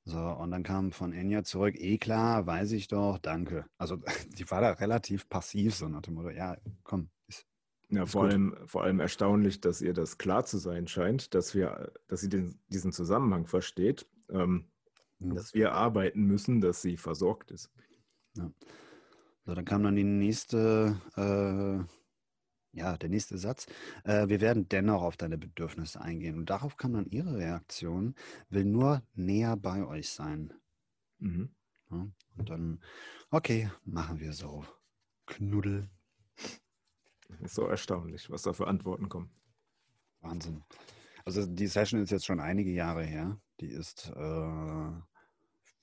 [0.03, 3.65] So, und dann kam von Enya zurück, eh klar, weiß ich doch, danke.
[3.77, 3.97] Also
[4.37, 7.09] die war da relativ passiv, so nach dem Motto, ja, komm.
[7.27, 7.47] Ist,
[7.89, 11.93] ja, vor, allem, vor allem erstaunlich, dass ihr das klar zu sein scheint, dass wir,
[12.07, 14.65] dass sie den, diesen Zusammenhang versteht, ähm.
[15.19, 17.71] Dass wir arbeiten müssen, dass sie versorgt ist.
[18.35, 18.51] Ja.
[19.45, 21.85] So, dann kam dann die nächste äh,
[22.75, 23.67] ja, der nächste Satz.
[24.03, 26.37] Äh, wir werden dennoch auf deine Bedürfnisse eingehen.
[26.37, 28.15] Und darauf kam dann ihre Reaktion,
[28.49, 30.53] will nur näher bei euch sein.
[31.19, 31.49] Mhm.
[31.89, 32.07] Ja,
[32.37, 32.83] und dann,
[33.31, 34.65] okay, machen wir so.
[35.25, 35.89] Knuddel.
[37.41, 39.31] Ist so erstaunlich, was da für Antworten kommen.
[40.19, 40.63] Wahnsinn.
[41.23, 43.39] Also die Session ist jetzt schon einige Jahre her.
[43.59, 44.91] Die ist äh,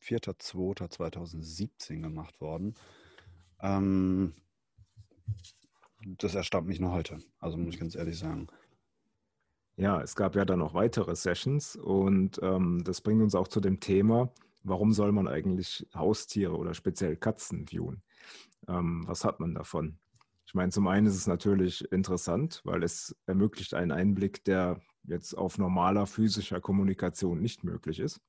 [0.02, 2.74] 4.2.2017 gemacht worden.
[3.60, 4.34] Ähm,
[6.18, 7.18] das erstaunt mich noch heute.
[7.38, 8.48] Also muss ich ganz ehrlich sagen.
[9.76, 13.60] Ja, es gab ja dann noch weitere Sessions und ähm, das bringt uns auch zu
[13.60, 14.30] dem Thema,
[14.62, 18.02] warum soll man eigentlich Haustiere oder speziell Katzen viewen?
[18.68, 19.98] Ähm, was hat man davon?
[20.44, 25.34] Ich meine, zum einen ist es natürlich interessant, weil es ermöglicht einen Einblick, der jetzt
[25.34, 28.20] auf normaler physischer Kommunikation nicht möglich ist.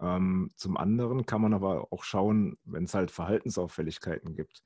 [0.00, 4.62] Ähm, zum anderen kann man aber auch schauen, wenn es halt Verhaltensauffälligkeiten gibt.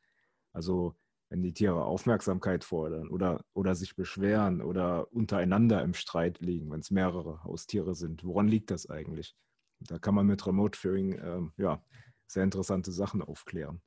[0.53, 0.97] Also
[1.29, 6.81] wenn die Tiere Aufmerksamkeit fordern oder, oder sich beschweren oder untereinander im Streit liegen, wenn
[6.81, 8.25] es mehrere Haustiere sind.
[8.25, 9.35] Woran liegt das eigentlich?
[9.81, 11.83] Da kann man mit Remote Viewing ähm, ja,
[12.27, 13.83] sehr interessante Sachen aufklären.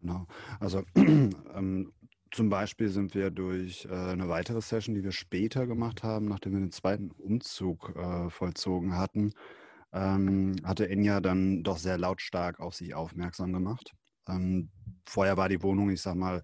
[0.00, 0.26] Genau.
[0.60, 1.92] Also ähm,
[2.32, 6.52] zum Beispiel sind wir durch äh, eine weitere Session, die wir später gemacht haben, nachdem
[6.52, 9.32] wir den zweiten Umzug äh, vollzogen hatten,
[9.92, 13.92] ähm, hatte Enya dann doch sehr lautstark auf sich aufmerksam gemacht.
[14.28, 14.70] Ähm,
[15.06, 16.42] vorher war die Wohnung, ich sag mal,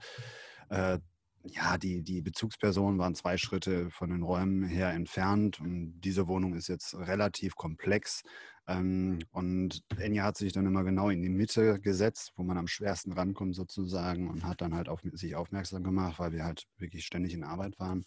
[0.69, 0.99] äh,
[1.45, 6.55] ja, die, die Bezugspersonen waren zwei Schritte von den Räumen her entfernt und diese Wohnung
[6.55, 8.23] ist jetzt relativ komplex.
[8.69, 12.69] Ähm, und Enya hat sich dann immer genau in die Mitte gesetzt, wo man am
[12.69, 17.07] schwersten rankommt sozusagen und hat dann halt auf sich aufmerksam gemacht, weil wir halt wirklich
[17.07, 18.05] ständig in Arbeit waren.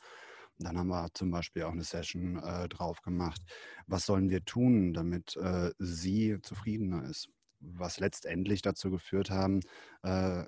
[0.60, 3.42] Und dann haben wir zum Beispiel auch eine Session äh, drauf gemacht.
[3.88, 7.30] Was sollen wir tun, damit äh, sie zufriedener ist?
[7.60, 9.62] Was letztendlich dazu geführt haben,
[10.04, 10.44] äh,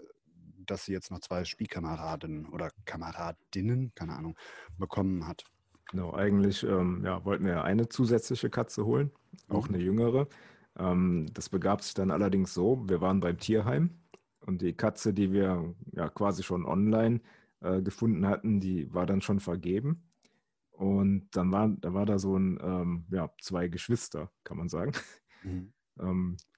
[0.67, 4.37] dass sie jetzt noch zwei Spielkameradinnen oder Kameradinnen, keine Ahnung,
[4.77, 5.43] bekommen hat.
[5.91, 9.11] Genau, eigentlich ähm, ja, wollten wir eine zusätzliche Katze holen,
[9.47, 9.75] auch mhm.
[9.75, 10.27] eine jüngere.
[10.77, 13.91] Ähm, das begab sich dann allerdings so, wir waren beim Tierheim
[14.39, 17.21] und die Katze, die wir ja quasi schon online
[17.61, 20.03] äh, gefunden hatten, die war dann schon vergeben.
[20.71, 24.93] Und dann war, da war da so ein, ähm, ja, zwei Geschwister, kann man sagen.
[25.43, 25.73] Mhm.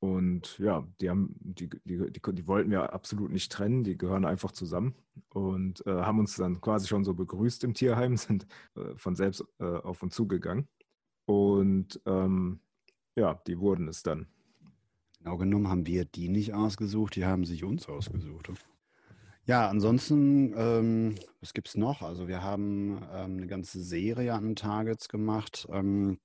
[0.00, 4.24] Und ja, die haben, die, die, die, die, wollten wir absolut nicht trennen, die gehören
[4.24, 4.94] einfach zusammen
[5.30, 8.46] und äh, haben uns dann quasi schon so begrüßt im Tierheim, sind
[8.76, 10.68] äh, von selbst äh, auf uns zugegangen.
[11.26, 12.60] Und ähm,
[13.16, 14.28] ja, die wurden es dann.
[15.18, 18.50] Genau genommen haben wir die nicht ausgesucht, die haben sich uns ausgesucht.
[19.46, 22.02] Ja, ansonsten, ähm, was gibt es noch?
[22.02, 25.66] Also wir haben ähm, eine ganze Serie an Targets gemacht.
[25.72, 26.18] Ähm,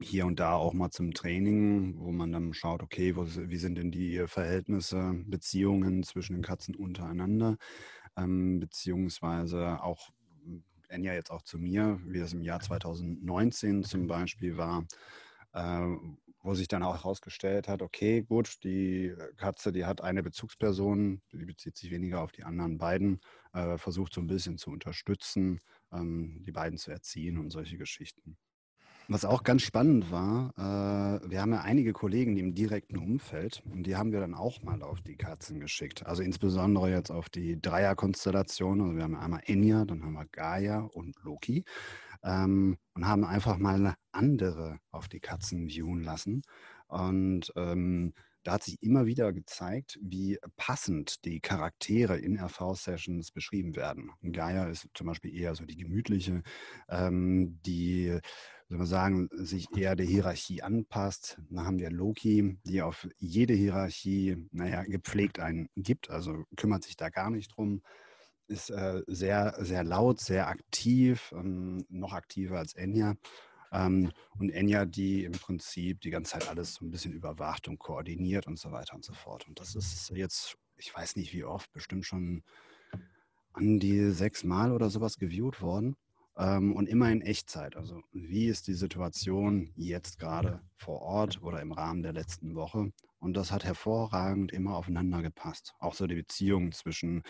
[0.00, 3.76] hier und da auch mal zum Training, wo man dann schaut, okay, wo, wie sind
[3.76, 7.56] denn die Verhältnisse, Beziehungen zwischen den Katzen untereinander,
[8.16, 10.10] ähm, beziehungsweise auch
[10.88, 14.86] Enya jetzt auch zu mir, wie das im Jahr 2019 zum Beispiel war,
[15.52, 15.86] äh,
[16.42, 21.44] wo sich dann auch herausgestellt hat, okay, gut, die Katze, die hat eine Bezugsperson, die
[21.44, 23.20] bezieht sich weniger auf die anderen beiden,
[23.52, 25.60] äh, versucht so ein bisschen zu unterstützen,
[25.92, 28.36] ähm, die beiden zu erziehen und solche Geschichten.
[29.08, 33.84] Was auch ganz spannend war, äh, wir haben ja einige Kollegen im direkten Umfeld und
[33.84, 36.04] die haben wir dann auch mal auf die Katzen geschickt.
[36.04, 38.80] Also insbesondere jetzt auf die Dreierkonstellation.
[38.80, 41.64] Also wir haben einmal Enya, dann haben wir Gaia und Loki
[42.24, 46.42] ähm, und haben einfach mal andere auf die Katzen viewen lassen.
[46.88, 53.74] Und ähm, da hat sich immer wieder gezeigt, wie passend die Charaktere in RV-Sessions beschrieben
[53.74, 54.12] werden.
[54.22, 56.42] Gaia ist zum Beispiel eher so die gemütliche,
[56.88, 58.20] ähm, die
[58.68, 61.38] soll man sagen, sich eher der Hierarchie anpasst.
[61.50, 66.96] Dann haben wir Loki, die auf jede Hierarchie, naja, gepflegt einen gibt, also kümmert sich
[66.96, 67.82] da gar nicht drum,
[68.48, 73.16] ist äh, sehr, sehr laut, sehr aktiv, ähm, noch aktiver als Enya.
[73.72, 77.78] Ähm, und Enya, die im Prinzip die ganze Zeit alles so ein bisschen überwacht und
[77.78, 79.46] koordiniert und so weiter und so fort.
[79.48, 82.42] Und das ist jetzt, ich weiß nicht wie oft, bestimmt schon
[83.52, 85.96] an die sechs Mal oder sowas geviewt worden
[86.36, 87.76] ähm, und immer in Echtzeit.
[87.76, 92.92] Also wie ist die Situation jetzt gerade vor Ort oder im Rahmen der letzten Woche?
[93.18, 95.74] Und das hat hervorragend immer aufeinander gepasst.
[95.80, 97.22] Auch so die Beziehung zwischen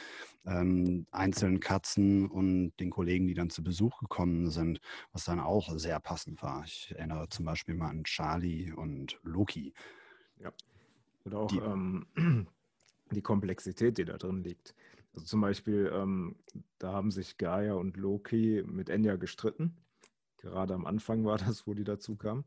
[0.44, 4.80] ähm, einzelnen Katzen und den Kollegen, die dann zu Besuch gekommen sind,
[5.12, 6.64] was dann auch sehr passend war.
[6.64, 9.72] Ich erinnere zum Beispiel mal an Charlie und Loki.
[10.42, 10.52] Ja.
[11.24, 12.06] Oder auch die, ähm,
[13.12, 14.74] die Komplexität, die da drin liegt.
[15.16, 16.36] Also zum Beispiel, ähm,
[16.78, 19.76] da haben sich Gaia und Loki mit Enya gestritten.
[20.36, 22.44] Gerade am Anfang war das, wo die dazu kamen.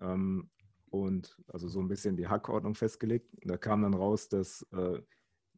[0.00, 0.50] Ähm,
[0.90, 3.34] und also so ein bisschen die Hackordnung festgelegt.
[3.42, 5.00] Da kam dann raus, dass äh,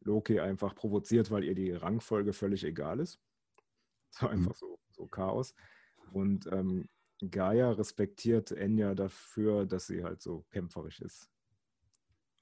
[0.01, 3.19] Loki einfach provoziert, weil ihr die Rangfolge völlig egal ist.
[4.11, 5.53] Das war einfach so, so Chaos.
[6.11, 6.89] Und ähm,
[7.29, 11.29] Gaia respektiert Enya dafür, dass sie halt so kämpferisch ist.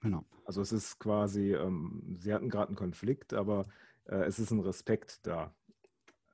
[0.07, 0.23] Genau.
[0.45, 3.65] Also es ist quasi, ähm, sie hatten gerade einen Konflikt, aber
[4.05, 5.53] äh, es ist ein Respekt da.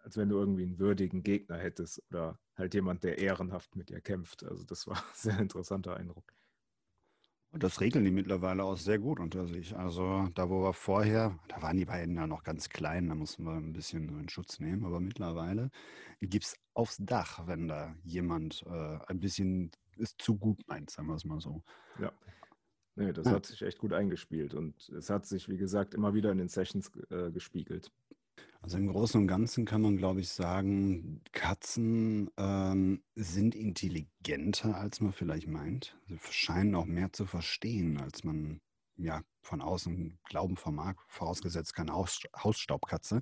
[0.03, 3.99] Als wenn du irgendwie einen würdigen Gegner hättest oder halt jemand, der ehrenhaft mit dir
[3.99, 4.43] kämpft.
[4.43, 6.24] Also das war ein sehr interessanter Eindruck.
[7.49, 9.76] Und das regeln die mittlerweile auch sehr gut unter sich.
[9.76, 13.43] Also da, wo wir vorher, da waren die beiden ja noch ganz klein, da mussten
[13.43, 14.86] wir ein bisschen in Schutz nehmen.
[14.86, 15.71] Aber mittlerweile
[16.21, 21.07] gibt es aufs Dach, wenn da jemand äh, ein bisschen ist zu gut meint, sagen
[21.07, 21.63] wir es mal so.
[21.99, 22.11] Ja.
[22.96, 23.34] Nee, das ja.
[23.34, 26.50] hat sich echt gut eingespielt und es hat sich, wie gesagt, immer wieder in den
[26.50, 27.91] Sessions äh, gespiegelt.
[28.62, 35.02] Also im Großen und Ganzen kann man, glaube ich, sagen, Katzen ähm, sind intelligenter, als
[35.02, 35.98] man vielleicht meint.
[36.08, 38.62] Sie scheinen auch mehr zu verstehen, als man
[38.96, 43.22] ja von außen glauben vermag, vorausgesetzt keine Haus Hausstaubkatze.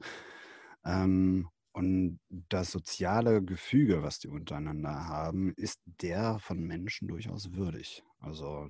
[0.86, 8.04] Ähm, und das soziale Gefüge, was die untereinander haben, ist der von Menschen durchaus würdig.
[8.20, 8.70] Also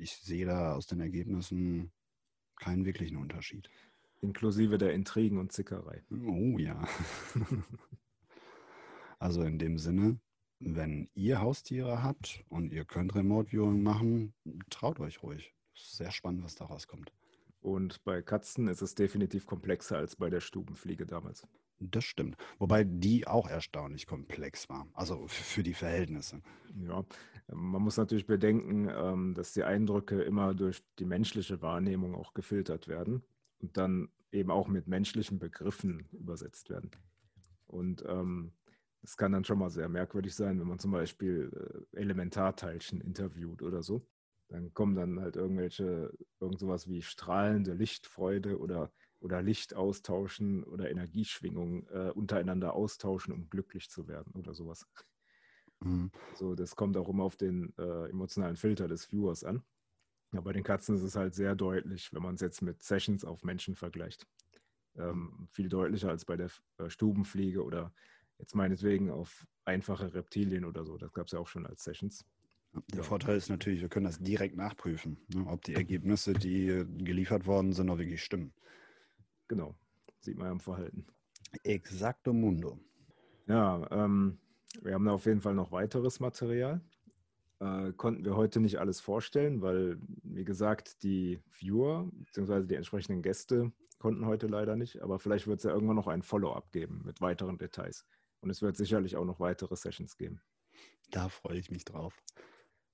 [0.00, 1.92] ich sehe da aus den Ergebnissen
[2.56, 3.70] keinen wirklichen Unterschied.
[4.22, 6.02] Inklusive der Intrigen und Zickerei.
[6.10, 6.86] Oh ja.
[9.18, 10.18] also in dem Sinne,
[10.58, 14.34] wenn ihr Haustiere habt und ihr könnt Remote Viewing machen,
[14.68, 15.54] traut euch ruhig.
[15.74, 17.12] Sehr spannend, was daraus kommt.
[17.60, 21.46] Und bei Katzen ist es definitiv komplexer als bei der Stubenfliege damals.
[21.78, 22.36] Das stimmt.
[22.58, 24.86] Wobei die auch erstaunlich komplex war.
[24.92, 26.42] Also für die Verhältnisse.
[26.74, 27.04] Ja,
[27.52, 32.88] man muss natürlich bedenken, ähm, dass die Eindrücke immer durch die menschliche Wahrnehmung auch gefiltert
[32.88, 33.22] werden
[33.58, 36.90] und dann eben auch mit menschlichen Begriffen übersetzt werden.
[37.66, 38.52] Und ähm,
[39.02, 43.62] das kann dann schon mal sehr merkwürdig sein, wenn man zum Beispiel äh, Elementarteilchen interviewt
[43.62, 44.06] oder so.
[44.48, 50.90] Dann kommen dann halt irgendwelche, irgend sowas wie strahlende Lichtfreude oder, oder Licht austauschen oder
[50.90, 54.86] Energieschwingungen äh, untereinander austauschen, um glücklich zu werden oder sowas.
[55.80, 56.10] Mhm.
[56.34, 59.62] So, das kommt auch immer auf den äh, emotionalen Filter des Viewers an.
[60.32, 63.24] Ja, bei den Katzen ist es halt sehr deutlich, wenn man es jetzt mit Sessions
[63.24, 64.26] auf Menschen vergleicht.
[64.96, 67.92] Ähm, viel deutlicher als bei der äh, Stubenfliege oder
[68.38, 70.98] jetzt meinetwegen auf einfache Reptilien oder so.
[70.98, 72.24] Das gab es ja auch schon als Sessions.
[72.92, 73.02] Der ja.
[73.02, 77.72] Vorteil ist natürlich, wir können das direkt nachprüfen, ne, ob die Ergebnisse, die geliefert worden
[77.72, 78.52] sind, auch wirklich stimmen.
[79.48, 79.74] Genau,
[80.20, 81.06] sieht man ja im Verhalten.
[81.64, 82.78] Exacto mundo.
[83.48, 84.38] Ja, ähm,
[84.82, 86.80] wir haben da auf jeden Fall noch weiteres Material.
[87.60, 92.64] Äh, konnten wir heute nicht alles vorstellen, weil, wie gesagt, die Viewer bzw.
[92.64, 95.02] die entsprechenden Gäste konnten heute leider nicht.
[95.02, 98.06] Aber vielleicht wird es ja irgendwann noch ein Follow-up geben mit weiteren Details.
[98.40, 100.40] Und es wird sicherlich auch noch weitere Sessions geben.
[101.10, 102.22] Da freue ich mich drauf.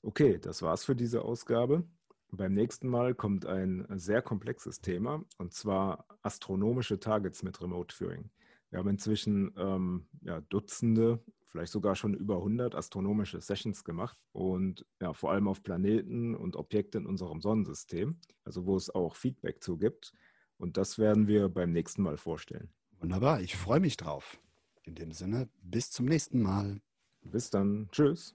[0.02, 1.84] Okay, das war's für diese Ausgabe.
[2.32, 8.30] Beim nächsten Mal kommt ein sehr komplexes Thema und zwar astronomische Targets mit Remote Viewing.
[8.70, 14.84] Wir haben inzwischen ähm, ja, Dutzende, vielleicht sogar schon über 100 astronomische Sessions gemacht und
[15.00, 19.62] ja, vor allem auf Planeten und Objekte in unserem Sonnensystem, also wo es auch Feedback
[19.62, 20.12] zu gibt.
[20.58, 22.70] Und das werden wir beim nächsten Mal vorstellen.
[23.00, 24.40] Wunderbar, ich freue mich drauf.
[24.82, 26.80] In dem Sinne, bis zum nächsten Mal.
[27.22, 27.88] Bis dann.
[27.90, 28.34] Tschüss.